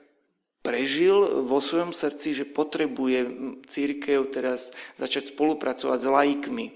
prežil 0.62 1.48
vo 1.50 1.58
svojom 1.58 1.90
srdci, 1.90 2.36
že 2.36 2.44
potrebuje 2.46 3.18
církev 3.66 4.28
teraz 4.30 4.70
začať 4.94 5.32
spolupracovať 5.34 5.98
s 5.98 6.08
laikmi, 6.08 6.66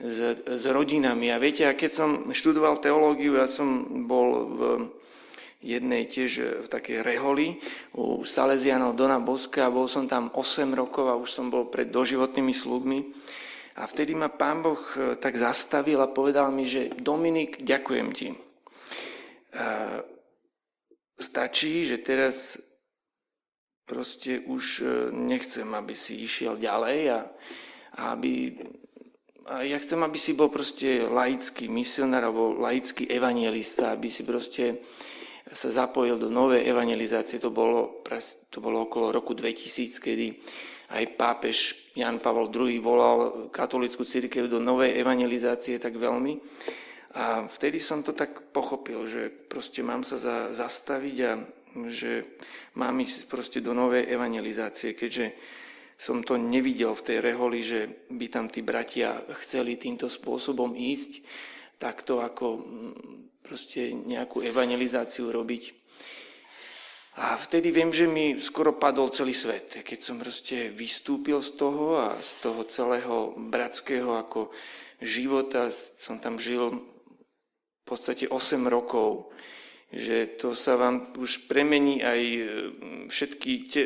s, 0.00 0.40
s 0.48 0.64
rodinami. 0.66 1.28
A 1.30 1.36
viete, 1.36 1.68
a 1.68 1.76
keď 1.76 1.90
som 1.92 2.10
študoval 2.32 2.80
teológiu, 2.80 3.36
ja 3.36 3.44
som 3.44 4.04
bol 4.08 4.28
v 4.56 4.62
jednej 5.60 6.08
tiež 6.08 6.64
v 6.64 6.68
takej 6.72 7.04
reholi 7.04 7.60
u 7.92 8.24
Salesianov 8.24 8.96
Dona 8.96 9.20
Boska 9.20 9.68
bol 9.68 9.84
som 9.92 10.08
tam 10.08 10.32
8 10.32 10.72
rokov 10.72 11.04
a 11.12 11.20
už 11.20 11.28
som 11.28 11.46
bol 11.52 11.68
pred 11.68 11.92
doživotnými 11.92 12.56
slúbmi. 12.56 13.12
A 13.76 13.84
vtedy 13.84 14.16
ma 14.16 14.32
pán 14.32 14.64
Boh 14.64 14.80
e, 14.96 15.16
tak 15.16 15.36
zastavil 15.36 16.00
a 16.00 16.10
povedal 16.10 16.52
mi, 16.52 16.68
že 16.68 16.92
Dominik, 17.00 17.64
ďakujem 17.64 18.08
ti. 18.12 18.28
E, 18.32 18.36
stačí, 21.16 21.88
že 21.88 22.02
teraz 22.02 22.60
proste 23.88 24.42
už 24.44 24.64
e, 24.80 24.84
nechcem, 25.12 25.68
aby 25.72 25.96
si 25.96 26.24
išiel 26.24 26.60
ďalej 26.60 27.00
a, 27.14 27.20
a 27.96 28.02
aby 28.16 28.58
ja 29.48 29.78
chcem, 29.80 30.00
aby 30.04 30.18
si 30.20 30.36
bol 30.36 30.52
proste 30.52 31.08
laický 31.08 31.66
misionár 31.66 32.28
alebo 32.28 32.54
laický 32.60 33.08
evangelista, 33.08 33.94
aby 33.94 34.12
si 34.12 34.22
proste 34.22 34.84
sa 35.50 35.68
zapojil 35.72 36.20
do 36.20 36.30
novej 36.30 36.62
evangelizácie. 36.68 37.42
To 37.42 37.50
bolo, 37.50 38.04
to 38.52 38.58
bolo 38.62 38.86
okolo 38.86 39.10
roku 39.10 39.34
2000, 39.34 39.98
kedy 39.98 40.26
aj 40.90 41.04
pápež 41.14 41.56
Jan 41.94 42.18
Pavel 42.18 42.50
II 42.50 42.78
volal 42.82 43.18
katolickú 43.54 44.02
církev 44.02 44.50
do 44.50 44.58
novej 44.58 44.98
evangelizácie 44.98 45.78
tak 45.78 45.98
veľmi. 45.98 46.38
A 47.18 47.46
vtedy 47.50 47.82
som 47.82 48.06
to 48.06 48.14
tak 48.14 48.54
pochopil, 48.54 49.02
že 49.10 49.30
proste 49.50 49.82
mám 49.82 50.06
sa 50.06 50.14
za, 50.14 50.54
zastaviť 50.54 51.16
a 51.26 51.32
že 51.90 52.38
mám 52.78 52.94
ísť 52.98 53.26
proste 53.26 53.58
do 53.58 53.74
novej 53.74 54.06
evangelizácie, 54.06 54.94
keďže 54.94 55.34
som 56.00 56.24
to 56.24 56.40
nevidel 56.40 56.96
v 56.96 57.04
tej 57.04 57.18
reholi, 57.20 57.60
že 57.60 58.08
by 58.08 58.26
tam 58.32 58.48
tí 58.48 58.64
bratia 58.64 59.20
chceli 59.36 59.76
týmto 59.76 60.08
spôsobom 60.08 60.72
ísť, 60.72 61.20
takto 61.76 62.24
ako 62.24 62.64
proste 63.44 63.92
nejakú 63.92 64.40
evangelizáciu 64.40 65.28
robiť. 65.28 65.76
A 67.20 67.36
vtedy 67.36 67.68
viem, 67.68 67.92
že 67.92 68.08
mi 68.08 68.40
skoro 68.40 68.80
padol 68.80 69.12
celý 69.12 69.36
svet, 69.36 69.84
keď 69.84 69.98
som 70.00 70.16
proste 70.16 70.72
vystúpil 70.72 71.44
z 71.44 71.60
toho 71.60 72.00
a 72.00 72.16
z 72.16 72.48
toho 72.48 72.64
celého 72.64 73.36
bratského 73.36 74.16
ako 74.16 74.48
života, 75.04 75.68
som 76.00 76.16
tam 76.16 76.40
žil 76.40 76.80
v 76.80 77.84
podstate 77.84 78.24
8 78.24 78.64
rokov, 78.72 79.28
že 79.92 80.38
to 80.40 80.56
sa 80.56 80.80
vám 80.80 81.12
už 81.18 81.50
premení 81.50 82.00
aj 82.00 82.20
e, 82.22 82.42
všetky 83.10 83.52
tie, 83.66 83.84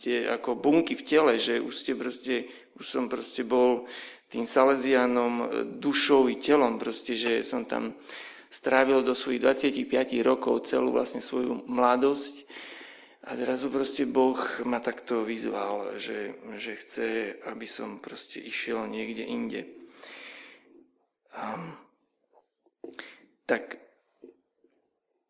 tie 0.00 0.26
ako 0.26 0.58
bunky 0.58 0.98
v 0.98 1.06
tele, 1.06 1.34
že 1.38 1.62
už 1.62 1.74
ste 1.74 1.92
proste, 1.94 2.50
už 2.78 2.86
som 2.86 3.04
proste 3.06 3.46
bol 3.46 3.86
tým 4.26 4.42
Salesianom 4.42 5.34
e, 5.40 5.46
dušou 5.78 6.26
i 6.26 6.36
telom, 6.36 6.78
proste, 6.82 7.14
že 7.14 7.46
som 7.46 7.62
tam 7.62 7.94
strávil 8.50 9.02
do 9.06 9.14
svojich 9.14 9.42
25 9.42 10.22
rokov 10.26 10.66
celú 10.66 10.94
vlastne 10.94 11.22
svoju 11.22 11.66
mladosť 11.66 12.46
a 13.26 13.34
zrazu 13.34 13.74
proste 13.74 14.06
Boh 14.06 14.38
ma 14.62 14.78
takto 14.78 15.26
vyzval, 15.26 15.98
že, 15.98 16.38
že 16.54 16.78
chce, 16.78 17.08
aby 17.50 17.66
som 17.66 17.98
proste 17.98 18.38
išiel 18.38 18.86
niekde 18.86 19.26
inde. 19.26 19.66
A, 21.34 21.58
tak 23.50 23.82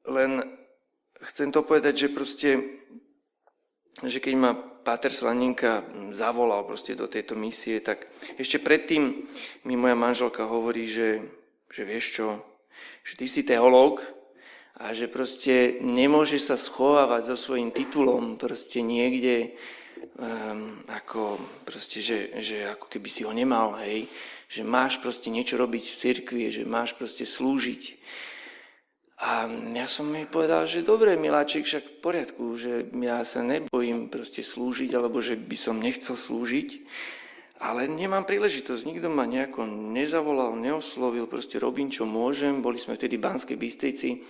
len 0.04 0.44
chcem 1.24 1.48
to 1.48 1.64
povedať, 1.64 2.06
že 2.06 2.14
proste, 2.14 2.50
že 4.04 4.20
keď 4.20 4.34
ma 4.36 4.52
Páter 4.86 5.10
Slaninka 5.10 5.82
zavolal 6.14 6.62
proste 6.62 6.94
do 6.94 7.10
tejto 7.10 7.34
misie, 7.34 7.82
tak 7.82 8.06
ešte 8.38 8.62
predtým 8.62 9.24
mi 9.66 9.74
moja 9.74 9.98
manželka 9.98 10.46
hovorí, 10.46 10.86
že, 10.86 11.26
že 11.72 11.82
vieš 11.82 12.06
čo, 12.20 12.26
že 13.02 13.18
ty 13.18 13.26
si 13.26 13.42
teológ 13.42 13.98
a 14.78 14.92
že 14.92 15.08
proste 15.10 15.80
nemôže 15.82 16.38
sa 16.38 16.54
schovávať 16.54 17.34
so 17.34 17.36
svojím 17.36 17.74
titulom 17.74 18.38
proste 18.38 18.84
niekde 18.84 19.56
um, 20.20 20.84
ako 20.92 21.40
proste, 21.64 22.04
že, 22.04 22.36
že 22.38 22.68
ako 22.68 22.86
keby 22.86 23.08
si 23.08 23.24
ho 23.24 23.32
nemal, 23.32 23.74
hej, 23.82 24.06
že 24.46 24.62
máš 24.62 25.00
proste 25.02 25.32
niečo 25.32 25.58
robiť 25.58 25.82
v 25.82 25.98
cirkvi, 25.98 26.42
že 26.52 26.62
máš 26.68 26.94
proste 26.94 27.26
slúžiť. 27.26 27.82
A 29.16 29.48
ja 29.72 29.88
som 29.88 30.12
jej 30.12 30.28
povedal, 30.28 30.68
že 30.68 30.84
dobre, 30.84 31.16
miláčik, 31.16 31.64
však 31.64 31.84
v 31.88 32.00
poriadku, 32.04 32.44
že 32.52 32.92
ja 33.00 33.24
sa 33.24 33.40
nebojím 33.40 34.12
proste 34.12 34.44
slúžiť, 34.44 34.92
alebo 34.92 35.24
že 35.24 35.40
by 35.40 35.56
som 35.56 35.80
nechcel 35.80 36.20
slúžiť, 36.20 36.84
ale 37.64 37.88
nemám 37.88 38.28
príležitosť, 38.28 38.84
nikto 38.84 39.08
ma 39.08 39.24
nejako 39.24 39.64
nezavolal, 39.64 40.52
neoslovil, 40.60 41.24
proste 41.24 41.56
robím, 41.56 41.88
čo 41.88 42.04
môžem. 42.04 42.60
Boli 42.60 42.76
sme 42.76 42.92
vtedy 42.92 43.16
v 43.16 43.24
Banskej 43.24 43.56
Bystrici, 43.56 44.20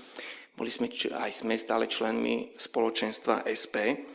boli 0.55 0.71
sme, 0.71 0.87
aj 0.95 1.31
sme 1.35 1.59
stále 1.59 1.91
členmi 1.91 2.55
spoločenstva 2.55 3.43
SP 3.51 4.07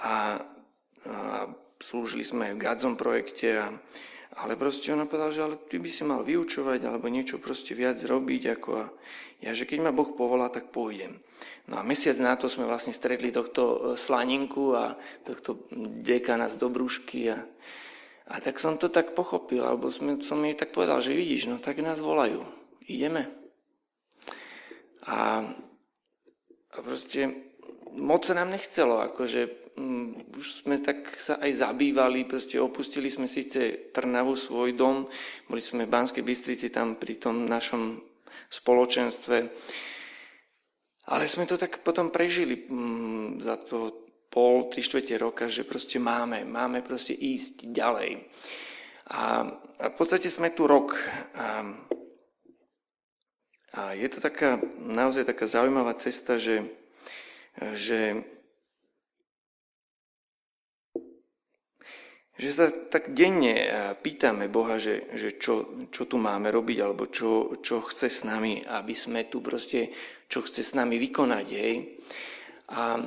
a, 0.00 0.08
a 0.08 0.16
slúžili 1.76 2.24
sme 2.24 2.56
v 2.56 2.62
Gadzom 2.64 2.96
projekte, 2.96 3.60
a, 3.60 3.68
ale 4.34 4.58
proste 4.58 4.90
ona 4.90 5.06
povedala, 5.06 5.30
že 5.30 5.44
ale 5.46 5.56
ty 5.56 5.78
by 5.78 5.90
si 5.90 6.02
mal 6.02 6.26
vyučovať 6.26 6.80
alebo 6.82 7.06
niečo 7.06 7.38
proste 7.38 7.72
viac 7.72 7.98
robiť 8.02 8.42
ako 8.58 8.70
a 8.74 8.84
ja, 9.44 9.52
že 9.52 9.68
keď 9.68 9.78
ma 9.84 9.92
Boh 9.92 10.16
povolá, 10.16 10.48
tak 10.48 10.72
pôjdem. 10.72 11.20
No 11.68 11.76
a 11.78 11.82
mesiac 11.84 12.16
na 12.18 12.34
to 12.34 12.48
sme 12.48 12.64
vlastne 12.64 12.96
stretli 12.96 13.28
tohto 13.28 13.62
e, 13.62 13.78
slaninku 14.00 14.72
a 14.72 14.96
tohto 15.22 15.68
dekana 16.00 16.48
z 16.48 16.56
Dobrúšky 16.56 17.28
a 17.28 17.38
a 18.24 18.40
tak 18.40 18.56
som 18.56 18.80
to 18.80 18.88
tak 18.88 19.12
pochopil, 19.12 19.60
alebo 19.60 19.92
som, 19.92 20.16
som 20.24 20.40
jej 20.40 20.56
tak 20.56 20.72
povedal, 20.72 21.04
že 21.04 21.12
vidíš, 21.12 21.52
no 21.52 21.60
tak 21.60 21.84
nás 21.84 22.00
volajú. 22.00 22.40
Ideme. 22.88 23.28
A, 25.04 25.44
a 26.72 26.76
proste 26.80 27.52
moc 27.98 28.26
sa 28.26 28.34
nám 28.34 28.50
nechcelo, 28.50 29.00
akože 29.00 29.74
um, 29.78 30.14
už 30.34 30.66
sme 30.66 30.78
tak 30.82 31.14
sa 31.14 31.38
aj 31.38 31.64
zabývali, 31.64 32.26
proste 32.26 32.58
opustili 32.58 33.10
sme 33.10 33.30
síce 33.30 33.90
Trnavu, 33.94 34.34
svoj 34.34 34.74
dom, 34.74 35.06
boli 35.46 35.62
sme 35.62 35.86
v 35.86 35.94
Banskej 35.94 36.26
Bystrici 36.26 36.70
tam 36.70 36.98
pri 36.98 37.18
tom 37.18 37.46
našom 37.46 37.98
spoločenstve, 38.50 39.36
ale 41.14 41.24
sme 41.28 41.44
to 41.44 41.60
tak 41.60 41.84
potom 41.84 42.08
prežili 42.10 42.66
um, 42.70 43.38
za 43.38 43.60
to 43.60 44.04
pol, 44.34 44.66
tri 44.66 44.82
štvrte 44.82 45.14
roka, 45.14 45.46
že 45.46 45.62
proste 45.62 46.02
máme, 46.02 46.42
máme 46.42 46.82
proste 46.82 47.14
ísť 47.14 47.70
ďalej. 47.70 48.26
A, 49.14 49.46
a 49.78 49.84
v 49.92 49.94
podstate 49.94 50.26
sme 50.26 50.50
tu 50.50 50.66
rok. 50.66 50.98
A, 51.38 51.62
a 53.78 53.80
je 53.94 54.08
to 54.10 54.18
taká, 54.18 54.58
naozaj 54.82 55.30
taká 55.30 55.46
zaujímavá 55.46 55.94
cesta, 55.94 56.34
že, 56.34 56.66
že 57.60 58.24
že 62.34 62.50
sa 62.50 62.66
tak 62.66 63.14
denne 63.14 63.54
pýtame 64.02 64.50
Boha, 64.50 64.82
že, 64.82 65.06
že 65.14 65.38
čo, 65.38 65.86
čo 65.94 66.02
tu 66.10 66.18
máme 66.18 66.50
robiť, 66.50 66.78
alebo 66.82 67.06
čo, 67.06 67.62
čo 67.62 67.78
chce 67.78 68.10
s 68.10 68.26
nami, 68.26 68.58
aby 68.58 68.90
sme 68.90 69.30
tu 69.30 69.38
proste, 69.38 69.94
čo 70.26 70.42
chce 70.42 70.66
s 70.66 70.74
nami 70.74 70.98
vykonať. 70.98 71.46
Hej. 71.54 71.74
A 72.74 73.06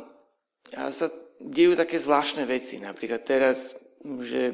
a 0.76 0.92
sa 0.92 1.08
dejú 1.40 1.80
také 1.80 1.96
zvláštne 1.96 2.44
veci. 2.44 2.82
Napríklad 2.84 3.24
teraz, 3.24 3.80
že 4.20 4.52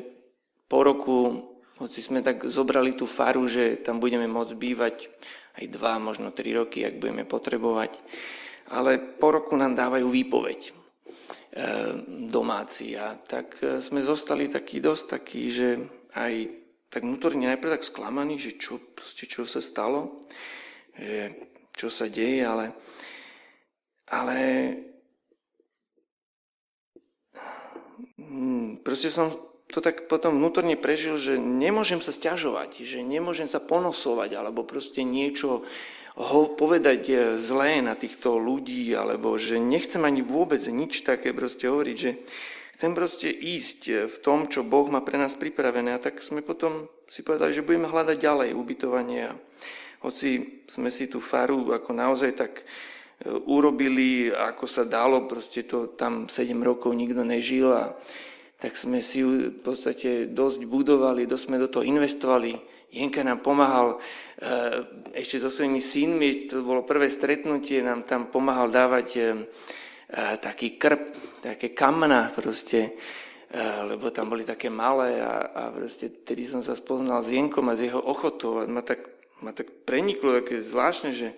po 0.70 0.86
roku, 0.86 1.18
hoci 1.82 2.00
sme 2.06 2.22
tak 2.22 2.46
zobrali 2.46 2.94
tú 2.94 3.10
faru, 3.10 3.50
že 3.50 3.82
tam 3.82 3.98
budeme 3.98 4.30
môcť 4.30 4.54
bývať 4.54 5.10
aj 5.58 5.66
dva, 5.74 5.98
možno 5.98 6.30
tri 6.30 6.54
roky, 6.54 6.86
ak 6.86 7.02
budeme 7.02 7.26
potrebovať. 7.26 7.98
Ale 8.72 9.00
po 9.20 9.36
roku 9.36 9.60
nám 9.60 9.76
dávajú 9.76 10.08
výpoveď 10.08 10.60
e, 10.70 10.72
domáci. 12.32 12.96
A 12.96 13.20
tak 13.20 13.60
e, 13.60 13.84
sme 13.84 14.00
zostali 14.00 14.48
takí 14.48 14.80
dosť 14.80 15.04
takí, 15.10 15.52
že 15.52 15.82
aj 16.16 16.34
tak 16.94 17.04
vnútorne 17.04 17.50
najprv 17.50 17.74
tak 17.74 17.84
sklamaní, 17.90 18.38
že 18.38 18.56
čo, 18.56 18.78
proste, 18.78 19.26
čo 19.26 19.50
sa 19.50 19.60
stalo, 19.60 20.22
že 20.94 21.34
čo 21.74 21.90
sa 21.90 22.06
deje, 22.06 22.46
ale, 22.46 22.78
ale 24.14 24.38
hm, 28.22 28.86
proste 28.86 29.10
som 29.10 29.34
to 29.74 29.82
tak 29.82 30.06
potom 30.06 30.38
vnútorne 30.38 30.78
prežil, 30.78 31.18
že 31.18 31.42
nemôžem 31.42 31.98
sa 31.98 32.14
stiažovať, 32.14 32.86
že 32.86 33.02
nemôžem 33.02 33.50
sa 33.50 33.58
ponosovať, 33.58 34.38
alebo 34.38 34.62
proste 34.62 35.02
niečo 35.02 35.66
ho 36.14 36.54
povedať 36.54 37.02
e, 37.10 37.16
zlé 37.42 37.82
na 37.82 37.98
týchto 37.98 38.38
ľudí, 38.38 38.94
alebo 38.94 39.34
že 39.42 39.58
nechcem 39.58 40.02
ani 40.06 40.22
vôbec 40.22 40.62
nič 40.70 41.02
také 41.02 41.34
proste 41.34 41.66
hovoriť, 41.66 41.98
že 41.98 42.12
chcem 42.78 42.92
proste 42.94 43.30
ísť 43.34 43.80
e, 43.90 43.94
v 44.06 44.18
tom, 44.22 44.46
čo 44.46 44.62
Boh 44.62 44.86
má 44.94 45.02
pre 45.02 45.18
nás 45.18 45.34
pripravené. 45.34 45.98
A 45.98 46.04
tak 46.04 46.22
sme 46.22 46.46
potom 46.46 46.86
si 47.10 47.26
povedali, 47.26 47.50
že 47.54 47.66
budeme 47.66 47.90
hľadať 47.90 48.18
ďalej 48.22 48.50
ubytovanie. 48.54 49.34
A 49.34 49.38
hoci 50.06 50.62
sme 50.70 50.94
si 50.94 51.10
tú 51.10 51.18
faru 51.18 51.74
ako 51.74 51.90
naozaj 51.98 52.32
tak 52.38 52.62
e, 52.62 52.64
urobili, 53.50 54.30
ako 54.30 54.70
sa 54.70 54.86
dalo, 54.86 55.26
proste 55.26 55.66
to 55.66 55.98
tam 55.98 56.30
7 56.30 56.54
rokov 56.62 56.94
nikto 56.94 57.26
nežil 57.26 57.74
a 57.74 57.90
tak 58.62 58.80
sme 58.80 59.04
si 59.04 59.20
ju 59.26 59.52
v 59.52 59.60
podstate 59.60 60.32
dosť 60.32 60.64
budovali, 60.70 61.28
dosť 61.28 61.46
sme 61.52 61.60
do 61.60 61.68
toho 61.68 61.84
investovali. 61.84 62.73
Jenka 62.94 63.26
nám 63.26 63.42
pomáhal 63.42 63.98
eh, 63.98 65.18
ešte 65.18 65.42
so 65.42 65.50
svojimi 65.50 65.82
synmi, 65.82 66.46
to 66.46 66.62
bolo 66.62 66.86
prvé 66.86 67.10
stretnutie, 67.10 67.82
nám 67.82 68.06
tam 68.06 68.30
pomáhal 68.30 68.70
dávať 68.70 69.08
eh, 69.18 69.26
eh, 70.14 70.38
taký 70.38 70.78
krp, 70.78 71.10
také 71.42 71.74
kamna 71.74 72.30
proste, 72.30 72.94
lebo 73.86 74.10
tam 74.10 74.34
boli 74.34 74.42
také 74.42 74.66
malé 74.74 75.22
a, 75.22 75.46
a 75.46 75.62
proste 75.70 76.10
tedy 76.26 76.42
som 76.42 76.66
sa 76.66 76.74
spoznal 76.74 77.22
s 77.22 77.30
Jenkom 77.30 77.70
a 77.70 77.78
s 77.78 77.86
jeho 77.86 78.02
ochotou 78.02 78.58
a 78.58 78.66
ma 78.66 78.82
tak, 78.82 79.06
ma 79.46 79.54
tak 79.54 79.70
preniklo 79.86 80.42
také 80.42 80.58
zvláštne, 80.58 81.14
že, 81.14 81.38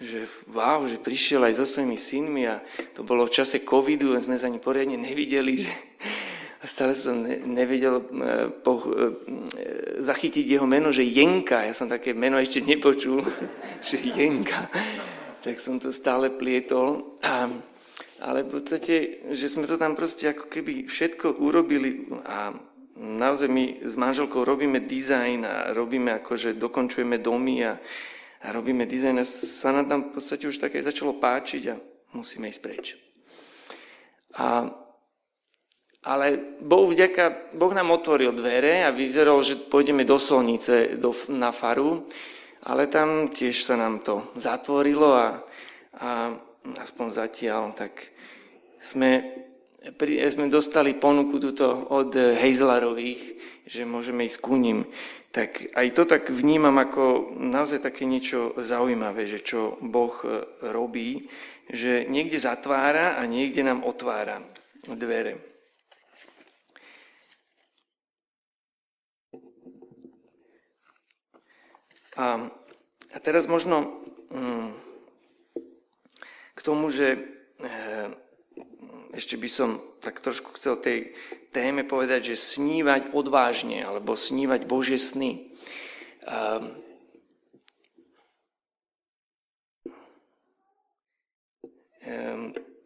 že 0.00 0.24
wow, 0.48 0.88
že 0.88 0.96
prišiel 0.96 1.44
aj 1.44 1.60
so 1.60 1.68
svojimi 1.68 2.00
synmi 2.00 2.48
a 2.48 2.64
to 2.96 3.04
bolo 3.04 3.28
v 3.28 3.36
čase 3.36 3.60
covidu 3.60 4.16
a 4.16 4.24
sme 4.24 4.40
sa 4.40 4.48
ani 4.48 4.56
poriadne 4.56 4.96
nevideli, 4.96 5.60
že, 5.68 5.72
a 6.64 6.66
stále 6.66 6.96
som 6.96 7.20
nevedel 7.28 8.00
e, 8.00 8.04
po, 8.64 8.80
e, 8.88 10.00
zachytiť 10.00 10.48
jeho 10.48 10.64
meno, 10.64 10.88
že 10.88 11.04
Jenka. 11.04 11.60
Ja 11.60 11.76
som 11.76 11.92
také 11.92 12.16
meno 12.16 12.40
ešte 12.40 12.64
nepočul, 12.64 13.20
že 13.88 14.00
Jenka. 14.00 14.72
Tak 15.44 15.60
som 15.60 15.76
to 15.76 15.92
stále 15.92 16.32
plietol. 16.32 17.20
A, 17.20 17.52
ale 18.24 18.48
v 18.48 18.56
podstate, 18.56 19.28
že 19.36 19.52
sme 19.52 19.68
to 19.68 19.76
tam 19.76 19.92
proste 19.92 20.32
ako 20.32 20.48
keby 20.48 20.88
všetko 20.88 21.36
urobili 21.36 22.08
a 22.24 22.56
naozaj 22.96 23.52
my 23.52 23.84
s 23.84 24.00
manželkou 24.00 24.40
robíme 24.40 24.88
dizajn 24.88 25.44
a 25.44 25.54
robíme 25.76 26.16
akože 26.24 26.56
dokončujeme 26.56 27.20
domy 27.20 27.60
a, 27.60 27.76
a 28.40 28.46
robíme 28.56 28.88
dizajn 28.88 29.20
a 29.20 29.24
sa 29.28 29.68
nám 29.68 29.84
tam 29.92 30.00
v 30.08 30.10
podstate 30.16 30.48
už 30.48 30.56
také 30.56 30.80
začalo 30.80 31.20
páčiť 31.20 31.62
a 31.68 31.76
musíme 32.16 32.48
ísť 32.48 32.62
preč. 32.64 32.96
A 34.40 34.64
ale 36.04 36.60
Bohu 36.60 36.92
vďaka, 36.92 37.56
Boh 37.56 37.72
nám 37.72 37.96
otvoril 37.96 38.36
dvere 38.36 38.84
a 38.84 38.92
vyzeralo, 38.92 39.40
že 39.40 39.56
pôjdeme 39.56 40.04
do 40.04 40.20
Solnice, 40.20 41.00
do, 41.00 41.16
na 41.32 41.48
faru, 41.48 42.04
ale 42.68 42.92
tam 42.92 43.32
tiež 43.32 43.64
sa 43.64 43.80
nám 43.80 44.04
to 44.04 44.28
zatvorilo 44.36 45.16
a, 45.16 45.40
a 45.96 46.36
aspoň 46.84 47.06
zatiaľ, 47.08 47.72
tak 47.72 48.12
sme, 48.84 49.24
pri, 49.96 50.20
sme 50.28 50.52
dostali 50.52 50.92
ponuku 50.92 51.40
tuto 51.40 51.88
od 51.88 52.12
Hejzlarových, 52.12 53.22
že 53.64 53.88
môžeme 53.88 54.28
ísť 54.28 54.38
ku 54.44 54.60
ním. 54.60 54.84
Tak 55.32 55.72
aj 55.72 55.88
to 55.96 56.04
tak 56.04 56.28
vnímam 56.30 56.76
ako 56.78 57.32
naozaj 57.32 57.80
také 57.80 58.04
niečo 58.06 58.54
zaujímavé, 58.60 59.26
že 59.26 59.42
čo 59.42 59.80
Boh 59.82 60.14
e, 60.22 60.46
robí, 60.70 61.26
že 61.72 62.06
niekde 62.06 62.38
zatvára 62.38 63.18
a 63.18 63.26
niekde 63.26 63.66
nám 63.66 63.82
otvára 63.82 64.44
dvere. 64.86 65.53
A, 72.14 72.46
a 73.10 73.18
teraz 73.18 73.50
možno 73.50 74.02
mm, 74.30 74.70
k 76.54 76.60
tomu, 76.62 76.90
že 76.90 77.14
e, 77.14 77.18
ešte 79.14 79.38
by 79.38 79.48
som 79.50 79.78
tak 80.02 80.22
trošku 80.22 80.54
chcel 80.58 80.78
tej 80.78 81.10
téme 81.54 81.86
povedať, 81.86 82.34
že 82.34 82.58
snívať 82.58 83.14
odvážne 83.14 83.82
alebo 83.82 84.18
snívať 84.18 84.66
Božie 84.66 84.98
sny. 84.98 85.54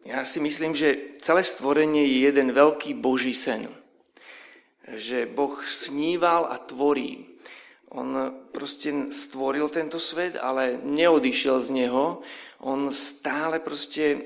Ja 0.09 0.25
si 0.25 0.41
myslím, 0.41 0.73
že 0.73 1.17
celé 1.21 1.45
stvorenie 1.45 2.01
je 2.01 2.25
jeden 2.29 2.49
veľký 2.49 2.97
Boží 2.97 3.37
sen. 3.37 3.69
Že 4.89 5.29
Boh 5.29 5.53
sníval 5.61 6.49
a 6.49 6.57
tvorí. 6.57 7.28
On 7.89 8.13
proste 8.53 9.09
stvoril 9.09 9.65
tento 9.73 9.97
svet, 9.97 10.37
ale 10.37 10.77
neodišiel 10.77 11.57
z 11.57 11.69
neho. 11.73 12.21
On 12.61 12.93
stále 12.93 13.57
proste 13.57 14.05
e, 14.13 14.17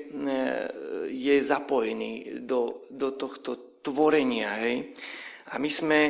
je 1.08 1.36
zapojený 1.40 2.44
do, 2.44 2.84
do 2.92 3.16
tohto 3.16 3.80
tvorenia. 3.80 4.52
Hej? 4.68 4.92
A 5.56 5.56
my 5.56 5.70
sme, 5.72 6.00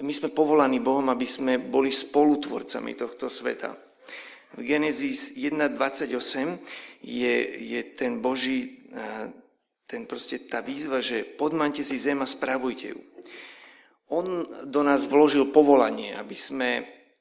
my 0.00 0.12
sme 0.16 0.32
povolaní 0.32 0.80
Bohom, 0.80 1.12
aby 1.12 1.28
sme 1.28 1.60
boli 1.60 1.92
spolutvorcami 1.92 2.96
tohto 2.96 3.28
sveta. 3.28 3.68
V 4.56 4.64
Genesis 4.64 5.36
1.28 5.36 7.04
je, 7.04 7.34
je 7.68 7.80
ten 7.92 8.24
Boží, 8.24 8.88
e, 8.88 9.28
ten 9.84 10.08
proste 10.08 10.40
tá 10.40 10.64
výzva, 10.64 11.04
že 11.04 11.20
podmante 11.20 11.84
si 11.84 12.00
zem 12.00 12.24
a 12.24 12.28
spravujte 12.28 12.96
ju. 12.96 12.98
On 14.08 14.24
do 14.64 14.80
nás 14.80 15.04
vložil 15.04 15.52
povolanie, 15.52 16.16
aby 16.16 16.32
sme, 16.32 16.70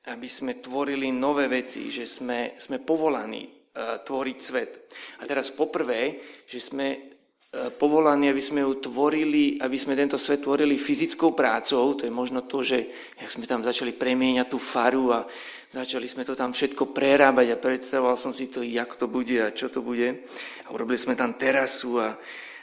aby 0.08 0.28
sme 0.32 0.64
tvorili 0.64 1.12
nové 1.12 1.52
veci, 1.52 1.92
že 1.92 2.08
sme, 2.08 2.56
sme 2.56 2.80
povolaní 2.80 3.44
uh, 3.44 4.00
tvoriť 4.00 4.38
svet. 4.40 4.72
A 5.20 5.28
teraz 5.28 5.52
poprvé, 5.52 6.24
že 6.48 6.64
sme 6.64 6.88
uh, 6.96 7.76
povolaní, 7.76 8.32
aby 8.32 8.40
sme 8.40 8.64
ju 8.64 8.80
tvorili, 8.80 9.60
aby 9.60 9.76
sme 9.76 10.00
tento 10.00 10.16
svet 10.16 10.48
tvorili 10.48 10.80
fyzickou 10.80 11.36
prácou, 11.36 11.92
to 12.00 12.08
je 12.08 12.14
možno 12.14 12.48
to, 12.48 12.64
že 12.64 12.88
jak 13.20 13.36
sme 13.36 13.44
tam 13.44 13.68
začali 13.68 13.92
premieňať 13.92 14.48
tú 14.48 14.56
faru 14.56 15.12
a 15.12 15.28
začali 15.68 16.08
sme 16.08 16.24
to 16.24 16.40
tam 16.40 16.56
všetko 16.56 16.96
prerábať 16.96 17.52
a 17.52 17.60
predstavoval 17.60 18.16
som 18.16 18.32
si 18.32 18.48
to, 18.48 18.64
jak 18.64 18.96
to 18.96 19.12
bude 19.12 19.36
a 19.36 19.52
čo 19.52 19.68
to 19.68 19.84
bude. 19.84 20.24
A 20.64 20.68
urobili 20.72 20.96
sme 20.96 21.20
tam 21.20 21.36
terasu 21.36 22.00
a 22.00 22.16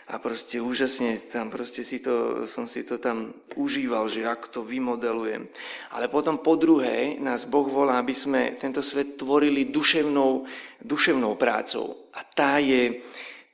a 0.05 0.21
proste 0.21 0.61
úžasne 0.61 1.17
tam 1.33 1.49
proste 1.49 1.81
si 1.81 1.97
to, 1.97 2.45
som 2.45 2.69
si 2.69 2.85
to 2.85 3.01
tam 3.01 3.33
užíval, 3.57 4.05
že 4.05 4.29
ako 4.29 4.47
to 4.53 4.61
vymodelujem. 4.61 5.49
Ale 5.97 6.13
potom 6.13 6.45
po 6.45 6.61
druhé 6.61 7.17
nás 7.17 7.49
Boh 7.49 7.65
volá, 7.65 7.97
aby 7.97 8.13
sme 8.13 8.53
tento 8.61 8.85
svet 8.85 9.17
tvorili 9.17 9.73
duševnou, 9.73 10.45
duševnou 10.85 11.41
prácou. 11.41 12.13
A 12.13 12.21
tá, 12.21 12.61
je, 12.61 13.01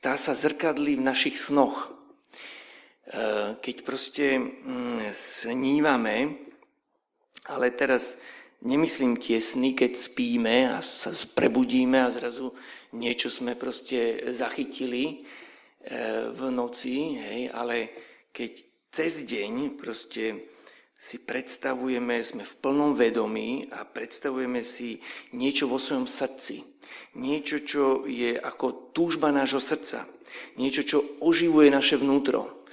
tá 0.03 0.19
sa 0.19 0.35
zrkadlí 0.35 0.99
v 0.99 1.07
našich 1.07 1.39
snoch. 1.39 1.87
E, 1.87 3.55
keď 3.63 3.75
proste 3.87 4.35
mm, 4.35 5.15
snívame, 5.15 6.35
ale 7.47 7.71
teraz 7.71 8.19
nemyslím 8.59 9.15
tie 9.23 9.39
sny, 9.39 9.71
keď 9.71 9.91
spíme 9.95 10.55
a 10.75 10.83
sa 10.83 11.15
prebudíme 11.31 11.95
a 12.03 12.11
zrazu 12.11 12.51
niečo 12.91 13.31
sme 13.31 13.55
proste 13.55 14.19
zachytili, 14.35 15.23
v 16.31 16.41
noci, 16.53 17.17
hej, 17.17 17.49
ale 17.49 17.89
keď 18.29 18.51
cez 18.91 19.25
deň 19.25 19.79
proste 19.79 20.51
si 21.01 21.17
predstavujeme, 21.25 22.21
sme 22.21 22.45
v 22.45 22.57
plnom 22.61 22.93
vedomí 22.93 23.65
a 23.73 23.81
predstavujeme 23.89 24.61
si 24.61 25.01
niečo 25.33 25.65
vo 25.65 25.81
svojom 25.81 26.05
srdci. 26.05 26.61
Niečo, 27.17 27.65
čo 27.65 28.05
je 28.05 28.37
ako 28.37 28.93
túžba 28.93 29.33
nášho 29.33 29.57
srdca. 29.57 30.05
Niečo, 30.61 30.85
čo 30.85 30.97
oživuje 31.25 31.73
naše 31.73 31.97
vnútro. 31.97 32.67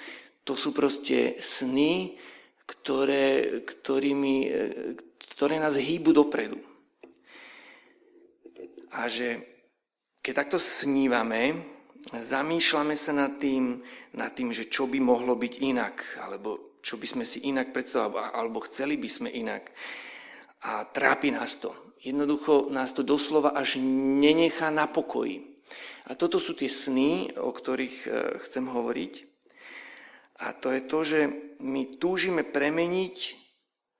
To 0.44 0.52
sú 0.52 0.76
proste 0.76 1.40
sny, 1.40 2.20
ktoré, 2.68 3.64
ktorými, 3.64 4.36
e, 4.44 4.50
ktoré 5.32 5.56
nás 5.56 5.80
hýbu 5.80 6.12
dopredu. 6.12 6.60
A 8.92 9.08
že 9.08 9.40
keď 10.20 10.44
takto 10.44 10.58
snívame, 10.60 11.64
zamýšľame 12.12 12.96
sa 12.96 13.12
nad 13.12 13.36
tým, 13.36 13.84
nad 14.16 14.32
tým, 14.32 14.48
že 14.48 14.72
čo 14.72 14.88
by 14.88 14.96
mohlo 14.96 15.36
byť 15.36 15.54
inak, 15.60 16.24
alebo 16.24 16.80
čo 16.80 16.96
by 16.96 17.04
sme 17.04 17.24
si 17.28 17.44
inak 17.44 17.74
predstavovali, 17.76 18.32
alebo 18.32 18.64
chceli 18.64 18.96
by 18.96 19.08
sme 19.08 19.28
inak. 19.28 19.68
a 20.58 20.82
trápi 20.90 21.30
nás 21.30 21.54
to. 21.62 21.70
Jednoducho 22.02 22.66
nás 22.74 22.90
to 22.90 23.06
doslova 23.06 23.54
až 23.54 23.78
nenechá 24.18 24.74
na 24.74 24.90
pokoji. 24.90 25.62
A 26.10 26.18
toto 26.18 26.42
sú 26.42 26.56
tie 26.58 26.66
sny, 26.66 27.36
o 27.38 27.52
ktorých 27.54 27.96
e, 28.02 28.08
chcem 28.42 28.66
hovoriť. 28.66 29.12
A 30.42 30.50
to 30.56 30.74
je 30.74 30.82
to, 30.82 30.98
že 31.04 31.20
my 31.62 31.98
túžime 32.00 32.42
premeniť 32.42 33.16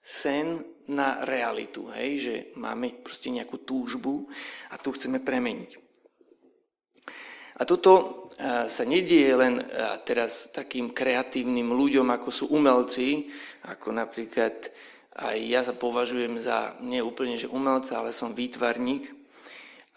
sen 0.02 0.66
na 0.90 1.22
realitu. 1.22 1.92
Hej? 1.94 2.10
Že 2.18 2.34
máme 2.58 2.90
proste 3.04 3.28
nejakú 3.30 3.62
túžbu 3.62 4.26
a 4.72 4.80
tu 4.80 4.90
chceme 4.90 5.22
premeniť. 5.22 5.87
A 7.58 7.62
toto 7.66 7.92
e, 8.38 8.70
sa 8.70 8.84
nedieje 8.86 9.34
len 9.34 9.58
e, 9.58 9.64
teraz 10.06 10.54
takým 10.54 10.94
kreatívnym 10.94 11.74
ľuďom, 11.74 12.06
ako 12.14 12.28
sú 12.30 12.44
umelci, 12.54 13.26
ako 13.66 13.90
napríklad 13.90 14.70
aj 15.18 15.38
ja 15.42 15.66
sa 15.66 15.74
považujem 15.74 16.38
za 16.38 16.78
neúplne, 16.78 17.34
že 17.34 17.50
umelca, 17.50 17.98
ale 17.98 18.14
som 18.14 18.38
výtvarník, 18.38 19.10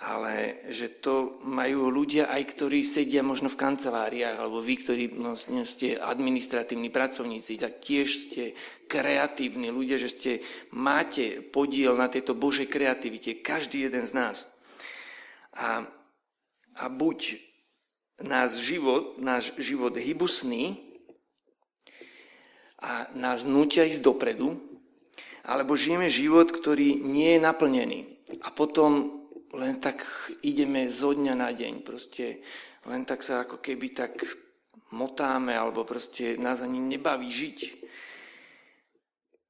ale 0.01 0.65
že 0.73 0.97
to 0.97 1.37
majú 1.45 1.93
ľudia 1.93 2.25
aj, 2.33 2.57
ktorí 2.57 2.81
sedia 2.81 3.21
možno 3.21 3.45
v 3.53 3.61
kanceláriách, 3.61 4.41
alebo 4.41 4.57
vy, 4.57 4.75
ktorí 4.81 5.03
no, 5.13 5.37
ste 5.37 6.01
administratívni 6.01 6.89
pracovníci, 6.89 7.61
tak 7.61 7.77
tiež 7.85 8.09
ste 8.09 8.43
kreatívni 8.89 9.69
ľudia, 9.69 10.01
že 10.01 10.09
ste, 10.09 10.31
máte 10.73 11.45
podiel 11.45 11.93
na 11.93 12.09
tejto 12.09 12.33
Božej 12.33 12.65
kreativite, 12.65 13.45
každý 13.45 13.85
jeden 13.85 14.09
z 14.09 14.13
nás. 14.17 14.49
A, 15.53 15.85
a 16.81 16.83
buď 16.89 17.50
náš 18.23 18.61
život, 18.61 19.17
náš 19.17 19.53
život 19.57 19.97
hybusný 19.97 20.77
a 22.81 23.11
nás 23.13 23.45
nutia 23.45 23.85
ísť 23.85 24.01
dopredu, 24.01 24.57
alebo 25.45 25.77
žijeme 25.77 26.09
život, 26.09 26.49
ktorý 26.49 27.01
nie 27.01 27.37
je 27.37 27.39
naplnený. 27.41 27.99
A 28.41 28.53
potom 28.53 29.21
len 29.51 29.77
tak 29.81 30.05
ideme 30.41 30.87
zo 30.87 31.11
dňa 31.11 31.33
na 31.35 31.49
deň. 31.51 31.83
Proste 31.83 32.45
len 32.87 33.03
tak 33.05 33.21
sa 33.21 33.43
ako 33.43 33.59
keby 33.59 33.93
tak 33.93 34.23
motáme, 34.93 35.53
alebo 35.53 35.83
proste 35.83 36.37
nás 36.37 36.61
ani 36.63 36.79
nebaví 36.79 37.29
žiť. 37.29 37.59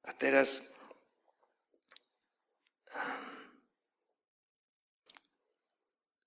A 0.08 0.10
teraz 0.16 0.74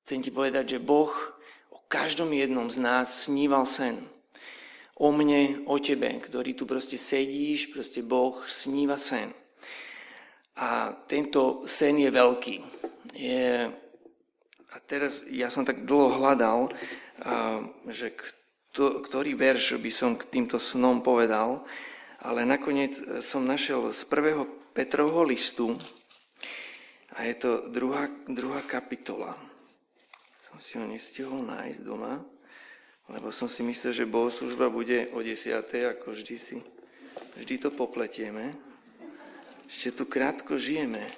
chcem 0.06 0.24
ti 0.24 0.32
povedať, 0.32 0.78
že 0.78 0.80
Boh 0.80 1.12
každom 1.96 2.36
jednom 2.36 2.68
z 2.68 2.84
nás 2.84 3.24
sníval 3.24 3.64
sen. 3.64 3.96
O 5.00 5.16
mne, 5.16 5.64
o 5.64 5.80
tebe, 5.80 6.12
ktorý 6.20 6.52
tu 6.52 6.68
proste 6.68 7.00
sedíš, 7.00 7.72
proste 7.72 8.04
Boh 8.04 8.36
sníva 8.52 9.00
sen. 9.00 9.32
A 10.60 10.92
tento 11.08 11.64
sen 11.64 11.96
je 11.96 12.12
veľký. 12.12 12.56
Je, 13.16 13.72
a 14.72 14.76
teraz 14.84 15.24
ja 15.32 15.48
som 15.48 15.64
tak 15.64 15.88
dlho 15.88 16.20
hľadal, 16.20 16.76
že 17.88 18.12
kto, 18.12 19.00
ktorý 19.00 19.40
verš 19.40 19.80
by 19.80 19.92
som 19.92 20.20
k 20.20 20.28
týmto 20.28 20.60
snom 20.60 21.00
povedal, 21.00 21.64
ale 22.20 22.44
nakoniec 22.44 23.24
som 23.24 23.48
našiel 23.48 23.96
z 23.96 24.04
prvého 24.12 24.44
Petrovho 24.76 25.24
listu 25.24 25.80
a 27.16 27.24
je 27.24 27.36
to 27.40 27.72
druhá, 27.72 28.12
druhá 28.28 28.60
kapitola. 28.68 29.45
Som 30.56 30.64
si 30.64 30.80
ho 30.80 30.88
nestihol 30.88 31.44
nájsť 31.52 31.84
doma, 31.84 32.16
lebo 33.12 33.28
som 33.28 33.52
si 33.52 33.60
myslel, 33.60 33.92
že 33.92 34.08
bohoslužba 34.08 34.72
bude 34.72 35.12
o 35.12 35.20
desiatej, 35.20 35.92
ako 35.92 36.16
vždy 36.16 36.36
si, 36.40 36.64
vždy 37.36 37.60
to 37.60 37.76
popletieme. 37.76 38.56
Ešte 39.68 40.00
tu 40.00 40.08
krátko 40.08 40.56
žijeme. 40.56 41.12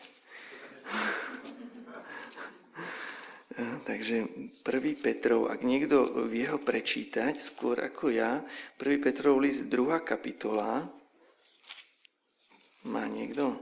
Takže 3.86 4.26
1. 4.66 5.06
Petrov, 5.06 5.54
ak 5.54 5.62
niekto 5.62 6.26
vie 6.26 6.50
ho 6.50 6.58
prečítať, 6.58 7.38
skôr 7.38 7.78
ako 7.78 8.10
ja, 8.10 8.42
1. 8.82 9.06
Petrov 9.06 9.38
list, 9.38 9.70
2. 9.70 10.02
kapitola, 10.02 10.90
má 12.90 13.06
niekto? 13.06 13.54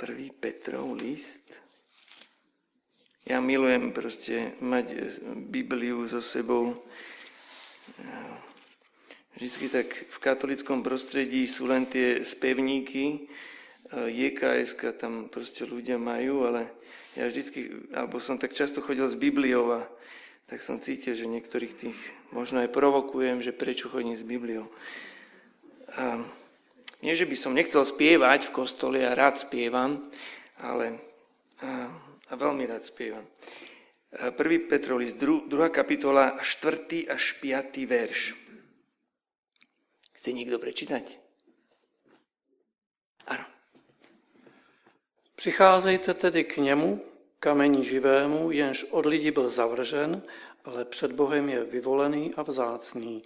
1. 0.00 0.40
Petrov 0.40 0.96
list. 0.96 1.63
Ja 3.24 3.40
milujem 3.40 3.88
proste 3.96 4.52
mať 4.60 5.16
Bibliu 5.48 6.04
so 6.04 6.20
sebou. 6.20 6.76
Vždycky 9.40 9.72
tak 9.72 9.88
v 9.88 10.18
katolickom 10.20 10.84
prostredí 10.84 11.48
sú 11.48 11.64
len 11.64 11.88
tie 11.88 12.20
spevníky, 12.20 13.26
JKS, 13.92 14.76
tam 15.00 15.32
proste 15.32 15.64
ľudia 15.64 15.96
majú, 15.96 16.44
ale 16.44 16.68
ja 17.16 17.24
vždycky, 17.24 17.88
alebo 17.96 18.20
som 18.20 18.36
tak 18.36 18.52
často 18.52 18.84
chodil 18.84 19.08
s 19.08 19.16
Bibliou 19.16 19.72
a 19.72 19.88
tak 20.44 20.60
som 20.60 20.76
cítil, 20.76 21.16
že 21.16 21.24
niektorých 21.24 21.74
tých 21.80 21.98
možno 22.28 22.60
aj 22.60 22.76
provokujem, 22.76 23.40
že 23.40 23.56
prečo 23.56 23.88
chodím 23.88 24.12
s 24.12 24.26
Bibliou. 24.26 24.68
A 25.96 26.20
nie, 27.00 27.16
že 27.16 27.24
by 27.24 27.36
som 27.40 27.56
nechcel 27.56 27.88
spievať 27.88 28.50
v 28.50 28.54
kostole, 28.54 29.00
ja 29.00 29.16
rád 29.16 29.40
spievam, 29.40 30.04
ale 30.60 31.00
a, 31.64 31.88
a 32.28 32.32
veľmi 32.36 32.64
rád 32.64 32.84
spievam. 32.84 33.26
1. 34.14 34.70
Petrov 34.70 35.02
list, 35.02 35.18
2. 35.18 35.50
kapitola, 35.74 36.38
4. 36.38 37.10
až 37.10 37.24
5. 37.42 37.82
verš. 37.90 38.20
Chce 40.14 40.30
niekto 40.32 40.62
prečítať? 40.62 41.18
Áno. 43.26 43.44
Přicházejte 45.34 46.14
tedy 46.14 46.44
k 46.44 46.56
němu, 46.56 47.02
kamení 47.40 47.84
živému, 47.84 48.50
jenž 48.50 48.84
od 48.90 49.06
lidí 49.06 49.30
byl 49.30 49.50
zavržen, 49.50 50.22
ale 50.64 50.84
před 50.84 51.12
Bohem 51.12 51.48
je 51.48 51.64
vyvolený 51.64 52.34
a 52.34 52.42
vzácný. 52.42 53.22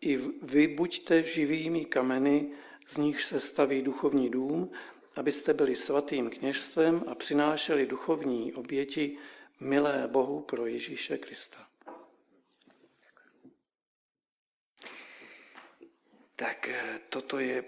I 0.00 0.16
vy 0.42 0.68
buďte 0.68 1.22
živými 1.22 1.84
kameny, 1.84 2.50
z 2.86 2.96
nich 2.96 3.22
se 3.22 3.40
staví 3.40 3.82
duchovní 3.82 4.30
dům, 4.30 4.70
abyste 5.16 5.54
byli 5.54 5.76
svatým 5.76 6.30
kněžstvem 6.30 7.04
a 7.06 7.14
přinášeli 7.14 7.86
duchovní 7.86 8.54
oběti 8.54 9.18
milé 9.60 10.08
Bohu 10.08 10.40
pro 10.40 10.66
Ježíše 10.66 11.18
Krista. 11.18 11.58
Tak 16.36 16.68
eh, 16.68 17.00
toto 17.08 17.38
je 17.38 17.64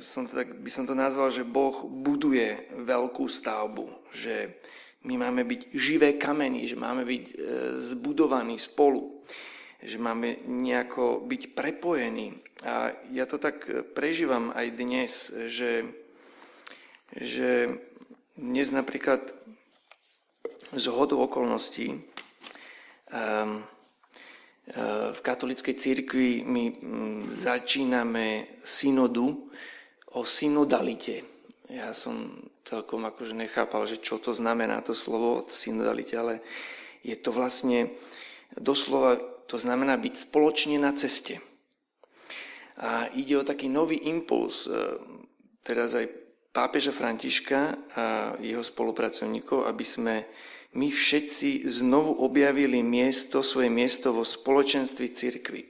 som 0.00 0.26
to 0.26 0.34
tak, 0.34 0.56
by 0.58 0.70
som 0.70 0.84
to 0.88 0.94
nazval, 0.96 1.30
že 1.30 1.46
Boh 1.46 1.86
buduje 1.86 2.72
veľkú 2.74 3.28
stavbu, 3.28 4.10
že 4.10 4.58
my 5.06 5.14
máme 5.14 5.46
byť 5.46 5.60
živé 5.76 6.18
kameny, 6.18 6.66
že 6.66 6.74
máme 6.74 7.06
byť 7.06 7.24
e, 7.30 7.34
zbudovaní 7.78 8.58
spolu, 8.58 9.22
že 9.78 10.02
máme 10.02 10.42
nejako 10.48 11.22
byť 11.22 11.42
prepojení. 11.54 12.42
A 12.66 12.90
ja 13.14 13.28
to 13.28 13.38
tak 13.38 13.68
prežívam 13.94 14.50
aj 14.50 14.66
dnes, 14.74 15.12
že, 15.46 15.86
že 17.14 17.70
dnes 18.34 18.74
napríklad 18.74 19.22
z 20.74 20.84
hodu 20.90 21.14
okolností 21.14 21.94
um, 21.94 23.62
v 25.12 25.20
katolickej 25.22 25.74
cirkvi 25.78 26.42
my 26.42 26.64
mm, 26.74 27.20
začíname 27.30 28.58
synodu 28.66 29.46
o 30.10 30.20
synodalite. 30.26 31.22
Ja 31.70 31.94
som 31.94 32.46
celkom 32.66 33.06
akože 33.06 33.38
nechápal, 33.38 33.86
že 33.86 34.02
čo 34.02 34.18
to 34.18 34.34
znamená 34.34 34.82
to 34.82 34.90
slovo 34.90 35.46
synodalite, 35.46 36.18
ale 36.18 36.42
je 37.06 37.14
to 37.14 37.30
vlastne 37.30 37.94
doslova, 38.58 39.22
to 39.46 39.54
znamená 39.54 39.94
byť 39.94 40.14
spoločne 40.18 40.82
na 40.82 40.90
ceste. 40.98 41.38
A 42.82 43.06
ide 43.14 43.38
o 43.38 43.46
taký 43.46 43.70
nový 43.70 44.02
impuls, 44.10 44.66
e, 44.66 44.98
teraz 45.62 45.94
aj 45.94 46.25
pápeža 46.56 46.96
Františka 46.96 47.60
a 47.92 48.04
jeho 48.40 48.64
spolupracovníkov, 48.64 49.68
aby 49.68 49.84
sme 49.84 50.24
my 50.72 50.88
všetci 50.88 51.68
znovu 51.68 52.24
objavili 52.24 52.80
miesto, 52.80 53.44
svoje 53.44 53.68
miesto 53.68 54.16
vo 54.16 54.24
spoločenstve 54.24 55.12
cirkvy. 55.12 55.68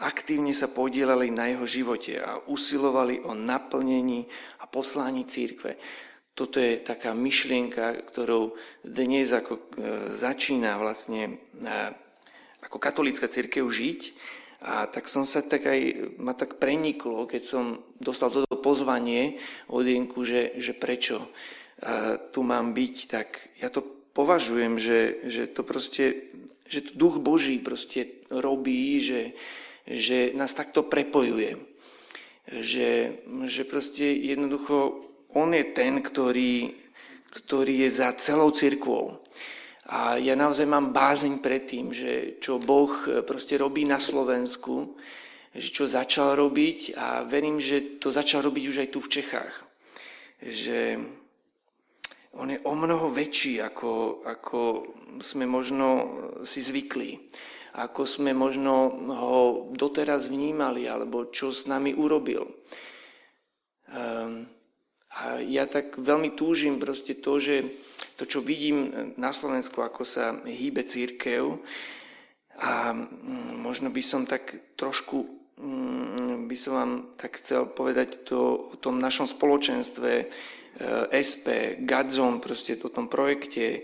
Aktívne 0.00 0.52
sa 0.52 0.68
podielali 0.68 1.32
na 1.32 1.48
jeho 1.48 1.64
živote 1.64 2.20
a 2.20 2.40
usilovali 2.48 3.24
o 3.24 3.32
naplnení 3.36 4.28
a 4.60 4.68
poslání 4.68 5.24
církve. 5.24 5.76
Toto 6.32 6.56
je 6.56 6.80
taká 6.80 7.12
myšlienka, 7.12 8.08
ktorou 8.08 8.56
dnes 8.80 9.28
ako 9.28 9.52
e, 9.56 9.62
začína 10.08 10.80
vlastne 10.80 11.36
e, 11.52 11.72
ako 12.64 12.80
katolická 12.80 13.28
církev 13.28 13.68
žiť. 13.68 14.00
A 14.60 14.84
tak 14.84 15.08
som 15.08 15.24
sa 15.24 15.40
tak 15.40 15.64
aj, 15.64 16.12
ma 16.20 16.36
tak 16.36 16.60
preniklo, 16.60 17.24
keď 17.24 17.42
som 17.48 17.64
dostal 17.96 18.28
toto 18.28 18.60
pozvanie 18.60 19.40
od 19.72 19.88
Jenku, 19.88 20.20
že, 20.20 20.52
že 20.60 20.76
prečo 20.76 21.16
e, 21.16 21.28
tu 22.28 22.44
mám 22.44 22.76
byť, 22.76 22.96
tak 23.08 23.28
ja 23.56 23.72
to 23.72 23.80
považujem, 24.12 24.76
že, 24.76 25.24
že 25.32 25.48
to 25.48 25.64
proste, 25.64 26.28
že 26.68 26.84
to 26.84 26.92
duch 26.92 27.16
Boží 27.24 27.56
proste 27.56 28.20
robí, 28.28 29.00
že, 29.00 29.32
že 29.88 30.36
nás 30.36 30.52
takto 30.52 30.84
prepojuje. 30.84 31.56
Že, 32.50 32.90
že 33.48 33.62
proste 33.64 34.12
jednoducho 34.12 35.08
on 35.32 35.54
je 35.54 35.64
ten, 35.72 36.02
ktorý, 36.02 36.74
ktorý 37.30 37.86
je 37.86 37.90
za 37.90 38.12
celou 38.18 38.50
cirkvou. 38.50 39.22
A 39.90 40.22
ja 40.22 40.38
naozaj 40.38 40.70
mám 40.70 40.94
bázeň 40.94 41.42
pred 41.42 41.66
tým, 41.66 41.90
že 41.90 42.38
čo 42.38 42.62
Boh 42.62 42.90
proste 43.26 43.58
robí 43.58 43.82
na 43.82 43.98
Slovensku, 43.98 44.94
že 45.50 45.66
čo 45.66 45.90
začal 45.90 46.38
robiť 46.38 46.94
a 46.94 47.26
verím, 47.26 47.58
že 47.58 47.98
to 47.98 48.14
začal 48.14 48.46
robiť 48.46 48.64
už 48.70 48.76
aj 48.86 48.88
tu 48.94 49.02
v 49.02 49.12
Čechách. 49.18 49.54
Že 50.38 50.78
on 52.38 52.54
je 52.54 52.62
o 52.62 52.74
mnoho 52.78 53.10
väčší, 53.10 53.58
ako, 53.58 54.22
ako 54.22 54.58
sme 55.18 55.50
možno 55.50 55.86
si 56.46 56.62
zvykli. 56.62 57.26
Ako 57.82 58.06
sme 58.06 58.30
možno 58.30 58.94
ho 59.10 59.70
doteraz 59.74 60.30
vnímali, 60.30 60.86
alebo 60.86 61.34
čo 61.34 61.50
s 61.50 61.66
nami 61.66 61.94
urobil. 61.94 62.46
Um, 63.90 64.46
a 65.20 65.36
ja 65.44 65.68
tak 65.68 66.00
veľmi 66.00 66.32
túžim 66.32 66.80
proste 66.80 67.12
to, 67.12 67.36
že 67.36 67.68
to, 68.16 68.24
čo 68.24 68.40
vidím 68.40 69.12
na 69.20 69.36
Slovensku, 69.36 69.84
ako 69.84 70.08
sa 70.08 70.32
hýbe 70.48 70.80
církev, 70.84 71.60
a 72.60 72.92
mm, 72.92 73.56
možno 73.56 73.88
by 73.88 74.02
som 74.04 74.28
tak 74.28 74.76
trošku 74.76 75.24
mm, 75.56 76.44
by 76.44 76.56
som 76.56 76.72
vám 76.76 76.92
tak 77.16 77.40
chcel 77.40 77.68
povedať 77.72 78.28
to, 78.28 78.72
o 78.72 78.76
tom 78.76 79.00
našom 79.00 79.24
spoločenstve 79.24 80.10
e, 80.20 80.24
SP, 81.14 81.78
Gadzon, 81.80 82.42
proste 82.42 82.76
o 82.76 82.92
tom 82.92 83.08
projekte, 83.08 83.66
e, 83.70 83.80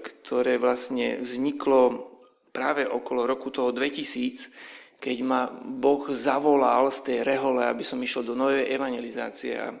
ktoré 0.00 0.56
vlastne 0.56 1.20
vzniklo 1.20 2.08
práve 2.54 2.88
okolo 2.88 3.28
roku 3.28 3.52
toho 3.52 3.74
2000, 3.74 5.00
keď 5.00 5.16
ma 5.24 5.48
Boh 5.52 6.04
zavolal 6.12 6.88
z 6.92 7.00
tej 7.04 7.18
rehole, 7.24 7.64
aby 7.64 7.84
som 7.84 8.00
išiel 8.00 8.24
do 8.24 8.36
novej 8.36 8.68
evangelizácie. 8.68 9.56
A 9.56 9.72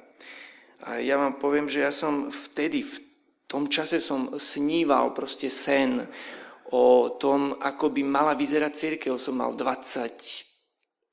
a 0.84 1.00
ja 1.00 1.20
vám 1.20 1.36
poviem, 1.36 1.68
že 1.68 1.84
ja 1.84 1.92
som 1.92 2.32
vtedy, 2.32 2.80
v 2.80 2.96
tom 3.44 3.68
čase 3.68 4.00
som 4.00 4.32
sníval 4.38 5.12
proste 5.12 5.52
sen 5.52 6.00
o 6.70 7.18
tom, 7.18 7.58
ako 7.58 7.90
by 7.90 8.02
mala 8.06 8.32
vyzerať 8.38 8.72
církev. 8.72 9.18
Som 9.18 9.42
mal 9.42 9.52
20, 9.58 10.50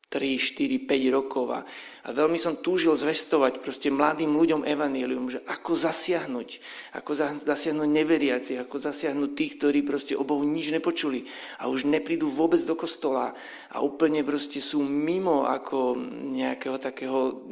3, 0.07 0.39
4, 0.39 0.87
5 0.87 1.17
rokov 1.17 1.45
a, 1.51 1.59
a 2.07 2.09
veľmi 2.15 2.39
som 2.39 2.63
túžil 2.63 2.95
zvestovať 2.95 3.59
proste 3.59 3.91
mladým 3.91 4.31
ľuďom 4.39 4.63
evanílium, 4.63 5.27
že 5.27 5.43
ako 5.43 5.75
zasiahnuť, 5.75 6.49
ako 6.95 7.11
zasiahnuť 7.43 7.89
neveriacich, 7.91 8.55
ako 8.63 8.79
zasiahnuť 8.79 9.29
tých, 9.35 9.59
ktorí 9.59 9.83
proste 9.83 10.15
o 10.15 10.23
Bohu 10.23 10.47
nič 10.47 10.71
nepočuli 10.71 11.27
a 11.59 11.67
už 11.67 11.91
neprídu 11.91 12.31
vôbec 12.31 12.63
do 12.63 12.79
kostola 12.79 13.35
a 13.67 13.83
úplne 13.83 14.23
proste 14.23 14.63
sú 14.63 14.79
mimo 14.79 15.43
ako 15.43 15.99
nejakého 16.31 16.79
takého 16.79 17.43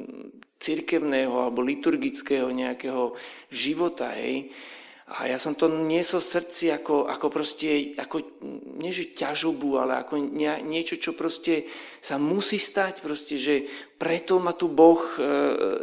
cirkevného 0.60 1.36
alebo 1.36 1.60
liturgického 1.62 2.50
nejakého 2.50 3.13
života, 3.52 4.15
hej. 4.15 4.50
A 5.06 5.30
ja 5.30 5.38
som 5.38 5.54
to 5.54 5.70
niesol 5.70 6.18
srdci 6.18 6.74
ako, 6.74 7.06
ako 7.06 7.30
proste, 7.30 7.94
ako, 7.94 8.41
nie 8.82 8.89
že 8.89 9.13
ťažobu, 9.13 9.78
ale 9.78 10.02
ako 10.02 10.18
nie, 10.18 10.50
niečo, 10.65 10.98
čo 10.98 11.13
proste 11.13 11.70
sa 12.02 12.18
musí 12.18 12.58
stať, 12.58 13.06
proste, 13.06 13.38
že 13.38 13.70
preto 14.02 14.41
ma 14.41 14.58
tu 14.58 14.65
Boh 14.65 14.98
e, 14.98 15.22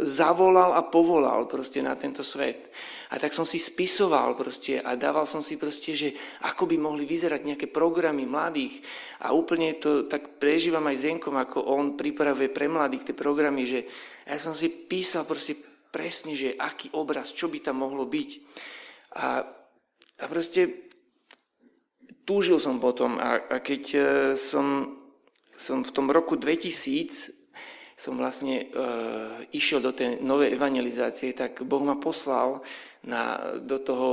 zavolal 0.03 0.75
a 0.75 0.83
povolal 0.83 1.47
proste 1.47 1.79
na 1.87 1.95
tento 1.95 2.27
svet. 2.27 2.75
A 3.13 3.21
tak 3.21 3.37
som 3.37 3.45
si 3.45 3.61
spisoval 3.61 4.33
proste 4.33 4.81
a 4.81 4.97
dával 4.97 5.29
som 5.29 5.45
si 5.45 5.61
proste, 5.61 5.93
že 5.93 6.17
ako 6.49 6.65
by 6.65 6.81
mohli 6.81 7.05
vyzerať 7.05 7.45
nejaké 7.45 7.69
programy 7.69 8.25
mladých. 8.25 8.81
A 9.21 9.37
úplne 9.37 9.77
to 9.77 10.09
tak 10.09 10.41
prežívam 10.41 10.89
aj 10.89 11.05
Zenkom, 11.05 11.37
ako 11.37 11.61
on 11.61 11.93
pripravuje 11.93 12.49
pre 12.49 12.73
mladých 12.73 13.13
tie 13.13 13.17
programy, 13.17 13.69
že 13.69 13.85
ja 14.25 14.41
som 14.41 14.57
si 14.57 14.89
písal 14.89 15.29
proste 15.29 15.53
presne, 15.93 16.33
že 16.33 16.57
aký 16.57 16.97
obraz, 16.97 17.37
čo 17.37 17.53
by 17.53 17.61
tam 17.61 17.85
mohlo 17.85 18.09
byť. 18.09 18.31
A, 19.21 19.45
a 20.17 20.25
proste 20.25 20.89
túžil 22.25 22.57
som 22.57 22.81
potom 22.81 23.21
a, 23.21 23.45
a 23.45 23.57
keď 23.61 23.83
e, 23.93 24.01
som, 24.41 24.89
som 25.53 25.85
v 25.85 25.93
tom 25.93 26.09
roku 26.09 26.41
2000 26.41 27.45
som 27.93 28.19
vlastne 28.19 28.67
e, 28.67 28.75
išiel 29.55 29.79
do 29.79 29.95
tej 29.95 30.19
novej 30.27 30.59
evangelizácie, 30.59 31.37
tak 31.39 31.63
Boh 31.63 31.85
ma 31.87 31.95
poslal 32.01 32.65
na, 33.07 33.57
do 33.59 33.79
toho 33.83 34.09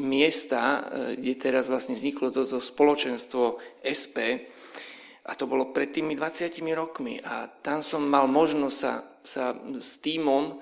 miesta, 0.00 0.62
e, 0.62 0.80
kde 1.18 1.34
teraz 1.38 1.70
vlastne 1.70 1.94
vzniklo 1.94 2.34
toto 2.34 2.58
spoločenstvo 2.58 3.58
SP 3.84 4.50
a 5.24 5.32
to 5.38 5.48
bolo 5.48 5.72
pred 5.72 5.94
tými 5.94 6.18
20 6.18 6.50
rokmi 6.74 7.22
a 7.22 7.46
tam 7.48 7.80
som 7.80 8.04
mal 8.04 8.28
možnosť 8.28 8.76
sa, 8.76 8.94
sa 9.22 9.44
s 9.80 10.02
týmom 10.04 10.60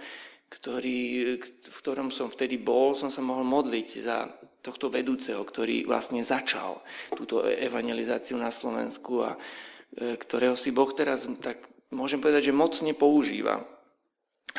ktorý, 0.53 1.41
v 1.65 1.79
ktorom 1.81 2.13
som 2.13 2.29
vtedy 2.29 2.61
bol, 2.61 2.93
som 2.93 3.09
sa 3.09 3.25
mohol 3.25 3.41
modliť 3.49 3.89
za 4.05 4.29
tohto 4.61 4.93
vedúceho, 4.93 5.41
ktorý 5.41 5.89
vlastne 5.89 6.21
začal 6.21 6.85
túto 7.17 7.41
evangelizáciu 7.43 8.37
na 8.37 8.53
Slovensku 8.53 9.25
a 9.25 9.31
e, 9.35 10.15
ktorého 10.21 10.53
si 10.55 10.71
Boh 10.71 10.93
teraz, 10.93 11.25
tak 11.41 11.57
môžem 11.89 12.21
povedať, 12.21 12.53
že 12.53 12.55
mocne 12.55 12.93
používa. 12.93 13.65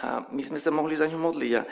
A 0.01 0.25
my 0.33 0.41
sme 0.41 0.57
sa 0.57 0.73
mohli 0.73 0.97
za 0.97 1.05
ňu 1.05 1.21
modliť. 1.21 1.51
A, 1.55 1.63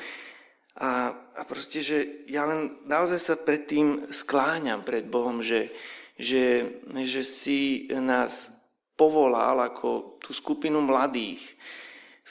a, 0.79 1.11
a 1.15 1.41
proste, 1.43 1.83
že 1.83 1.97
ja 2.31 2.47
len 2.47 2.71
naozaj 2.87 3.19
sa 3.19 3.35
pred 3.35 3.67
tým 3.67 4.07
skláňam 4.07 4.87
pred 4.87 5.03
Bohom, 5.03 5.43
že, 5.43 5.73
že, 6.15 6.77
že 7.03 7.21
si 7.27 7.91
nás 7.91 8.63
povolal 8.95 9.59
ako 9.67 10.21
tú 10.23 10.31
skupinu 10.31 10.79
mladých, 10.79 11.43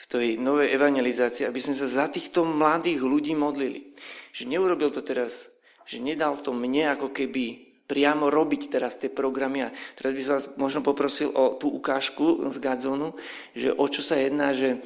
v 0.01 0.05
tej 0.09 0.27
novej 0.41 0.73
evangelizácii, 0.73 1.45
aby 1.45 1.61
sme 1.61 1.77
sa 1.77 1.85
za 1.85 2.05
týchto 2.09 2.41
mladých 2.41 3.05
ľudí 3.05 3.37
modlili. 3.37 3.93
Že 4.33 4.49
neurobil 4.49 4.89
to 4.89 5.05
teraz, 5.05 5.53
že 5.85 6.01
nedal 6.01 6.33
to 6.33 6.55
mne 6.57 6.97
ako 6.97 7.13
keby 7.13 7.69
priamo 7.85 8.31
robiť 8.31 8.71
teraz 8.71 8.97
tie 8.97 9.13
programy. 9.13 9.67
A 9.67 9.73
teraz 9.93 10.11
by 10.15 10.21
som 10.23 10.33
vás 10.39 10.47
možno 10.57 10.79
poprosil 10.81 11.29
o 11.29 11.53
tú 11.59 11.69
ukážku 11.69 12.49
z 12.49 12.57
Gadzonu, 12.57 13.13
že 13.53 13.69
o 13.75 13.85
čo 13.85 14.01
sa 14.01 14.17
jedná, 14.17 14.55
že, 14.57 14.81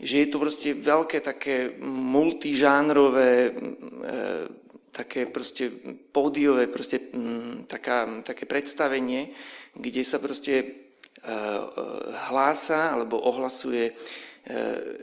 že 0.00 0.16
je 0.24 0.28
to 0.30 0.38
proste 0.42 0.68
veľké 0.74 1.18
také 1.22 1.76
multižánrové, 1.86 3.32
e, 3.46 3.52
také 4.94 5.26
proste 5.26 5.70
pódiové, 6.12 6.66
proste 6.66 7.10
m, 7.14 7.66
taká, 7.66 8.22
také 8.22 8.46
predstavenie, 8.46 9.34
kde 9.74 10.02
sa 10.06 10.18
proste 10.22 10.54
e, 10.54 10.64
e 10.64 11.34
hlása 12.30 12.94
alebo 12.94 13.22
ohlasuje 13.22 13.94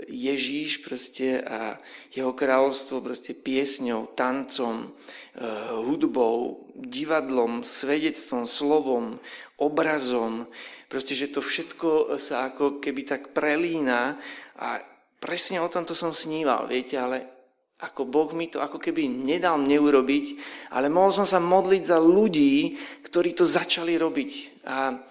Ježíš 0.06 0.86
proste 0.86 1.42
a 1.42 1.82
jeho 2.14 2.30
kráľovstvo 2.30 3.02
proste 3.02 3.34
piesňou, 3.34 4.14
tancom, 4.14 4.86
eh, 4.86 5.42
hudbou, 5.82 6.70
divadlom, 6.78 7.66
svedectvom, 7.66 8.46
slovom, 8.46 9.18
obrazom. 9.58 10.46
Proste, 10.86 11.18
že 11.18 11.34
to 11.34 11.42
všetko 11.42 12.22
sa 12.22 12.54
ako 12.54 12.78
keby 12.78 13.02
tak 13.02 13.34
prelína 13.34 14.22
a 14.62 14.78
presne 15.18 15.58
o 15.58 15.72
tomto 15.74 15.98
som 15.98 16.14
sníval, 16.14 16.70
viete, 16.70 17.02
ale 17.02 17.42
ako 17.82 18.06
Boh 18.06 18.30
mi 18.38 18.46
to 18.46 18.62
ako 18.62 18.78
keby 18.78 19.10
nedal 19.10 19.58
mne 19.58 19.82
urobiť, 19.82 20.26
ale 20.70 20.94
mohol 20.94 21.10
som 21.10 21.26
sa 21.26 21.42
modliť 21.42 21.82
za 21.82 21.98
ľudí, 21.98 22.78
ktorí 23.02 23.34
to 23.34 23.50
začali 23.50 23.98
robiť. 23.98 24.32
A 24.70 25.02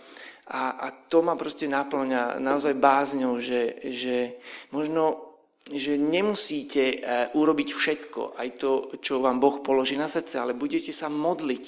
a, 0.51 0.63
a 0.83 0.87
to 0.91 1.23
ma 1.23 1.39
proste 1.39 1.71
naplňa 1.71 2.43
naozaj 2.43 2.75
bázňou, 2.75 3.39
že, 3.39 3.79
že 3.87 4.43
možno 4.75 5.31
že 5.71 5.95
nemusíte 5.95 6.83
e, 6.83 6.97
urobiť 7.31 7.69
všetko, 7.71 8.35
aj 8.35 8.49
to, 8.59 8.91
čo 8.99 9.23
vám 9.23 9.39
Boh 9.39 9.63
položí 9.63 9.95
na 9.95 10.11
srdce, 10.11 10.43
ale 10.43 10.59
budete 10.59 10.91
sa 10.91 11.07
modliť 11.07 11.67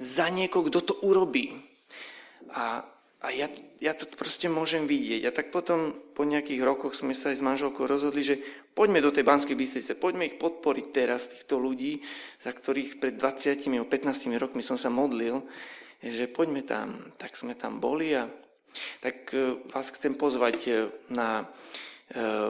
za 0.00 0.32
niekoho, 0.32 0.64
kto 0.72 0.80
to 0.80 0.94
urobí. 1.04 1.52
A, 2.56 2.80
a 3.20 3.26
ja, 3.34 3.52
ja 3.84 3.92
to 3.92 4.08
proste 4.16 4.48
môžem 4.48 4.88
vidieť. 4.88 5.28
A 5.28 5.34
tak 5.34 5.52
potom 5.52 5.92
po 6.16 6.24
nejakých 6.24 6.64
rokoch 6.64 6.96
sme 6.96 7.12
sa 7.12 7.34
aj 7.34 7.42
s 7.42 7.44
manželkou 7.44 7.84
rozhodli, 7.84 8.24
že 8.24 8.40
poďme 8.72 9.04
do 9.04 9.12
tej 9.12 9.28
Banskej 9.28 9.58
Bystrice, 9.58 10.00
poďme 10.00 10.32
ich 10.32 10.40
podporiť 10.40 10.86
teraz, 10.94 11.28
týchto 11.28 11.60
ľudí, 11.60 12.00
za 12.40 12.54
ktorých 12.54 12.96
pred 12.96 13.14
20 13.20 13.60
15 13.84 14.40
rokmi 14.40 14.64
som 14.64 14.80
sa 14.80 14.88
modlil, 14.88 15.44
že 16.04 16.28
poďme 16.28 16.60
tam. 16.64 17.12
Tak 17.16 17.32
sme 17.32 17.56
tam 17.56 17.80
boli 17.80 18.12
a 18.12 18.28
tak 19.00 19.30
e, 19.32 19.64
vás 19.70 19.88
chcem 19.94 20.18
pozvať 20.18 20.58
e, 20.66 20.70
na 21.14 21.40
e, 21.40 21.44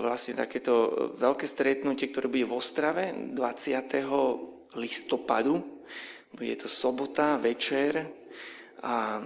vlastne 0.01 0.35
takéto 0.35 0.91
veľké 1.21 1.47
stretnutie, 1.47 2.11
ktoré 2.11 2.27
bude 2.27 2.49
v 2.49 2.57
Ostrave 2.57 3.13
20. 3.13 4.81
listopadu. 4.81 5.63
Bude 6.35 6.55
to 6.59 6.67
sobota, 6.67 7.39
večer 7.39 8.11
a 8.83 9.23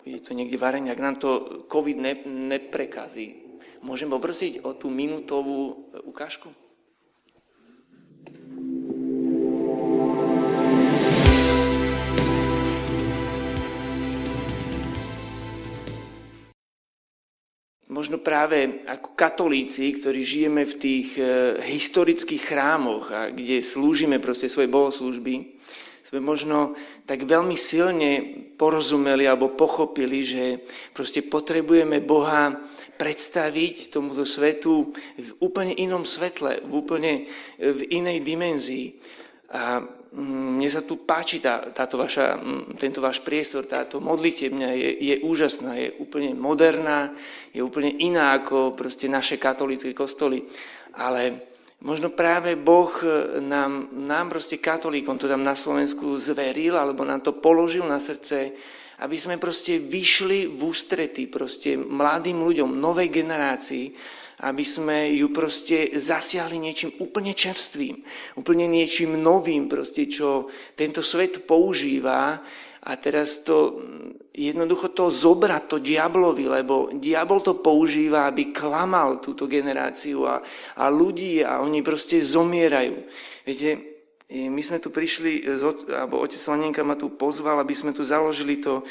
bude 0.00 0.20
to 0.24 0.32
niekde 0.32 0.56
vareň, 0.56 0.88
ak 0.92 1.00
nám 1.00 1.16
to 1.20 1.30
COVID 1.68 1.98
ne, 2.00 2.14
neprekazí. 2.24 3.44
Môžem 3.84 4.08
poprosiť 4.08 4.64
o 4.64 4.72
tú 4.72 4.88
minútovú 4.88 5.92
ukážku? 6.08 6.63
Možno 17.94 18.18
práve 18.18 18.82
ako 18.90 19.14
katolíci, 19.14 19.94
ktorí 19.94 20.26
žijeme 20.26 20.66
v 20.66 20.74
tých 20.74 21.08
e, 21.14 21.22
historických 21.62 22.42
chrámoch, 22.42 23.14
a 23.14 23.30
kde 23.30 23.62
slúžime 23.62 24.18
proste 24.18 24.50
svoje 24.50 24.66
bohoslužby, 24.66 25.54
sme 26.02 26.18
možno 26.18 26.74
tak 27.06 27.22
veľmi 27.22 27.54
silne 27.54 28.10
porozumeli 28.58 29.30
alebo 29.30 29.54
pochopili, 29.54 30.26
že 30.26 30.62
proste 30.90 31.22
potrebujeme 31.22 32.02
Boha 32.02 32.54
predstaviť 32.94 33.90
tomuto 33.90 34.22
svetu 34.22 34.94
v 35.18 35.30
úplne 35.42 35.74
inom 35.74 36.06
svetle, 36.06 36.62
v 36.62 36.72
úplne 36.74 37.12
v 37.58 37.80
inej 37.90 38.22
dimenzii. 38.22 38.86
A 39.54 39.82
mne 40.14 40.70
sa 40.70 40.86
tu 40.86 41.02
páči 41.02 41.42
tá, 41.42 41.58
táto 41.74 41.98
vaša, 41.98 42.38
mm, 42.38 42.78
tento 42.78 43.02
váš 43.02 43.18
priestor, 43.18 43.66
táto 43.66 43.98
modlitebňa 43.98 44.70
je, 44.70 44.90
je 45.02 45.14
úžasná, 45.26 45.74
je 45.74 45.90
úplne 45.98 46.38
moderná, 46.38 47.10
je 47.50 47.58
úplne 47.58 47.90
iná 47.98 48.38
ako 48.38 48.78
proste 48.78 49.10
naše 49.10 49.42
katolické 49.42 49.90
kostoly. 49.90 50.46
Ale 50.94 51.42
možno 51.82 52.14
práve 52.14 52.54
Boh 52.54 52.94
nám, 53.42 53.90
nám 53.90 54.30
proste 54.30 54.62
katolíkom 54.62 55.18
to 55.18 55.26
tam 55.26 55.42
na 55.42 55.58
Slovensku 55.58 56.14
zveril, 56.22 56.78
alebo 56.78 57.02
nám 57.02 57.26
to 57.26 57.34
položil 57.34 57.82
na 57.82 57.98
srdce, 57.98 58.54
aby 59.02 59.16
sme 59.18 59.42
proste 59.42 59.82
vyšli 59.82 60.46
v 60.46 60.60
ústrety 60.62 61.26
proste 61.26 61.74
mladým 61.74 62.38
ľuďom, 62.38 62.78
novej 62.78 63.10
generácii, 63.10 63.90
aby 64.42 64.64
sme 64.66 65.14
ju 65.14 65.30
proste 65.30 65.94
zasiahli 65.94 66.58
niečím 66.58 66.90
úplne 66.98 67.30
čerstvým, 67.30 68.02
úplne 68.34 68.66
niečím 68.66 69.14
novým, 69.22 69.70
proste, 69.70 70.10
čo 70.10 70.50
tento 70.74 71.04
svet 71.06 71.46
používa 71.46 72.42
a 72.84 72.90
teraz 72.98 73.46
to 73.46 73.78
jednoducho 74.34 74.90
to 74.90 75.08
zobrať 75.08 75.62
to 75.70 75.76
diablovi, 75.78 76.50
lebo 76.50 76.90
diabol 76.90 77.38
to 77.38 77.62
používa, 77.62 78.26
aby 78.26 78.50
klamal 78.50 79.22
túto 79.22 79.46
generáciu 79.46 80.26
a, 80.26 80.42
a 80.76 80.84
ľudí 80.90 81.40
a 81.46 81.62
oni 81.62 81.80
proste 81.86 82.18
zomierajú. 82.18 82.98
Viete, 83.46 83.70
my 84.34 84.60
sme 84.60 84.82
tu 84.82 84.90
prišli, 84.90 85.46
alebo 85.94 86.18
otec 86.18 86.40
Slanenka 86.40 86.82
ma 86.82 86.98
tu 86.98 87.14
pozval, 87.14 87.62
aby 87.62 87.72
sme 87.76 87.94
tu 87.94 88.02
založili 88.02 88.58
to, 88.58 88.82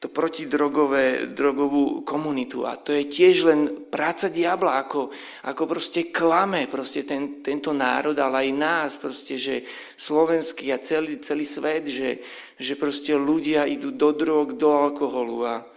to 0.00 0.08
protidrogové, 0.08 1.28
drogovú 1.36 2.00
komunitu. 2.08 2.64
A 2.64 2.80
to 2.80 2.96
je 2.96 3.04
tiež 3.04 3.44
len 3.44 3.60
práca 3.92 4.32
diabla, 4.32 4.80
ako, 4.80 5.12
ako 5.44 5.62
proste 5.68 6.08
klame 6.08 6.64
proste 6.72 7.04
ten, 7.04 7.44
tento 7.44 7.76
národ, 7.76 8.16
ale 8.16 8.48
aj 8.48 8.50
nás, 8.56 8.90
proste, 8.96 9.36
že 9.36 9.60
slovenský 10.00 10.72
a 10.72 10.80
celý, 10.80 11.20
celý 11.20 11.44
svet, 11.44 11.84
že, 11.92 12.16
že 12.56 12.80
proste 12.80 13.12
ľudia 13.12 13.68
idú 13.68 13.92
do 13.92 14.16
drog, 14.16 14.56
do 14.56 14.72
alkoholu 14.72 15.44
a, 15.44 15.68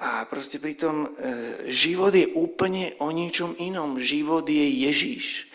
a 0.00 0.24
proste 0.24 0.56
pritom 0.56 1.04
e, 1.04 1.08
život 1.68 2.16
je 2.16 2.24
úplne 2.40 2.96
o 3.04 3.12
niečom 3.12 3.52
inom. 3.60 4.00
Život 4.00 4.48
je 4.48 4.64
Ježíš. 4.64 5.52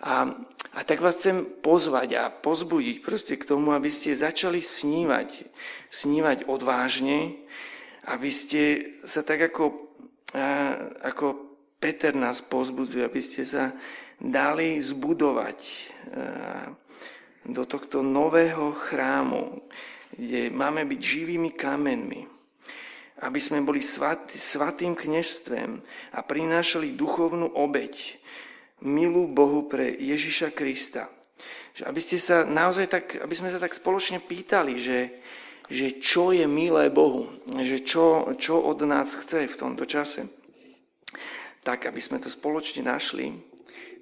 A 0.00 0.32
a 0.70 0.86
tak 0.86 1.02
vás 1.02 1.18
chcem 1.18 1.42
pozvať 1.66 2.14
a 2.14 2.30
pozbudiť 2.30 3.02
proste 3.02 3.34
k 3.34 3.42
tomu, 3.42 3.74
aby 3.74 3.90
ste 3.90 4.14
začali 4.14 4.62
snívať, 4.62 5.50
snívať 5.90 6.46
odvážne, 6.46 7.42
aby 8.06 8.30
ste 8.30 8.94
sa 9.02 9.26
tak 9.26 9.50
ako, 9.50 9.90
ako 11.02 11.26
Peter 11.82 12.14
nás 12.14 12.38
pozbudzuje, 12.38 13.02
aby 13.02 13.18
ste 13.18 13.42
sa 13.42 13.74
dali 14.22 14.78
zbudovať 14.78 15.58
do 17.50 17.62
tohto 17.66 18.06
nového 18.06 18.70
chrámu, 18.70 19.66
kde 20.14 20.54
máme 20.54 20.86
byť 20.86 21.00
živými 21.00 21.50
kamenmi, 21.56 22.28
aby 23.26 23.40
sme 23.42 23.64
boli 23.64 23.82
svat, 23.82 24.30
svatým 24.30 24.94
knežstvem 24.94 25.82
a 26.14 26.20
prinášali 26.22 26.94
duchovnú 26.94 27.52
obeď, 27.58 28.20
milú 28.84 29.28
Bohu 29.30 29.68
pre 29.68 29.92
Ježiša 29.96 30.52
Krista. 30.56 31.08
Že 31.76 31.82
aby, 31.86 32.00
ste 32.02 32.18
sa 32.20 32.44
naozaj 32.44 32.86
tak, 32.90 33.04
aby 33.20 33.34
sme 33.36 33.52
sa 33.52 33.60
tak 33.60 33.76
spoločne 33.76 34.20
pýtali, 34.20 34.76
že, 34.76 35.22
že 35.70 36.00
čo 36.02 36.34
je 36.34 36.44
milé 36.44 36.90
Bohu, 36.90 37.30
že 37.60 37.80
čo, 37.80 38.28
čo 38.36 38.60
od 38.60 38.82
nás 38.84 39.14
chce 39.16 39.46
v 39.46 39.56
tomto 39.60 39.86
čase. 39.86 40.26
Tak, 41.60 41.86
aby 41.86 42.00
sme 42.00 42.18
to 42.18 42.32
spoločne 42.32 42.88
našli, 42.88 43.36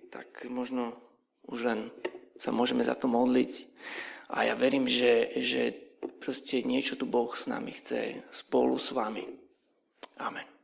tak 0.08 0.46
možno 0.48 0.94
už 1.50 1.58
len 1.66 1.80
sa 2.38 2.54
môžeme 2.54 2.86
za 2.86 2.94
to 2.94 3.10
modliť. 3.10 3.52
A 4.32 4.46
ja 4.46 4.54
verím, 4.54 4.86
že, 4.86 5.34
že 5.40 5.74
proste 6.20 6.62
niečo 6.62 6.94
tu 6.94 7.08
Boh 7.08 7.28
s 7.32 7.50
nami 7.50 7.74
chce 7.74 8.22
spolu 8.30 8.78
s 8.78 8.94
vami. 8.94 9.24
Amen. 10.22 10.57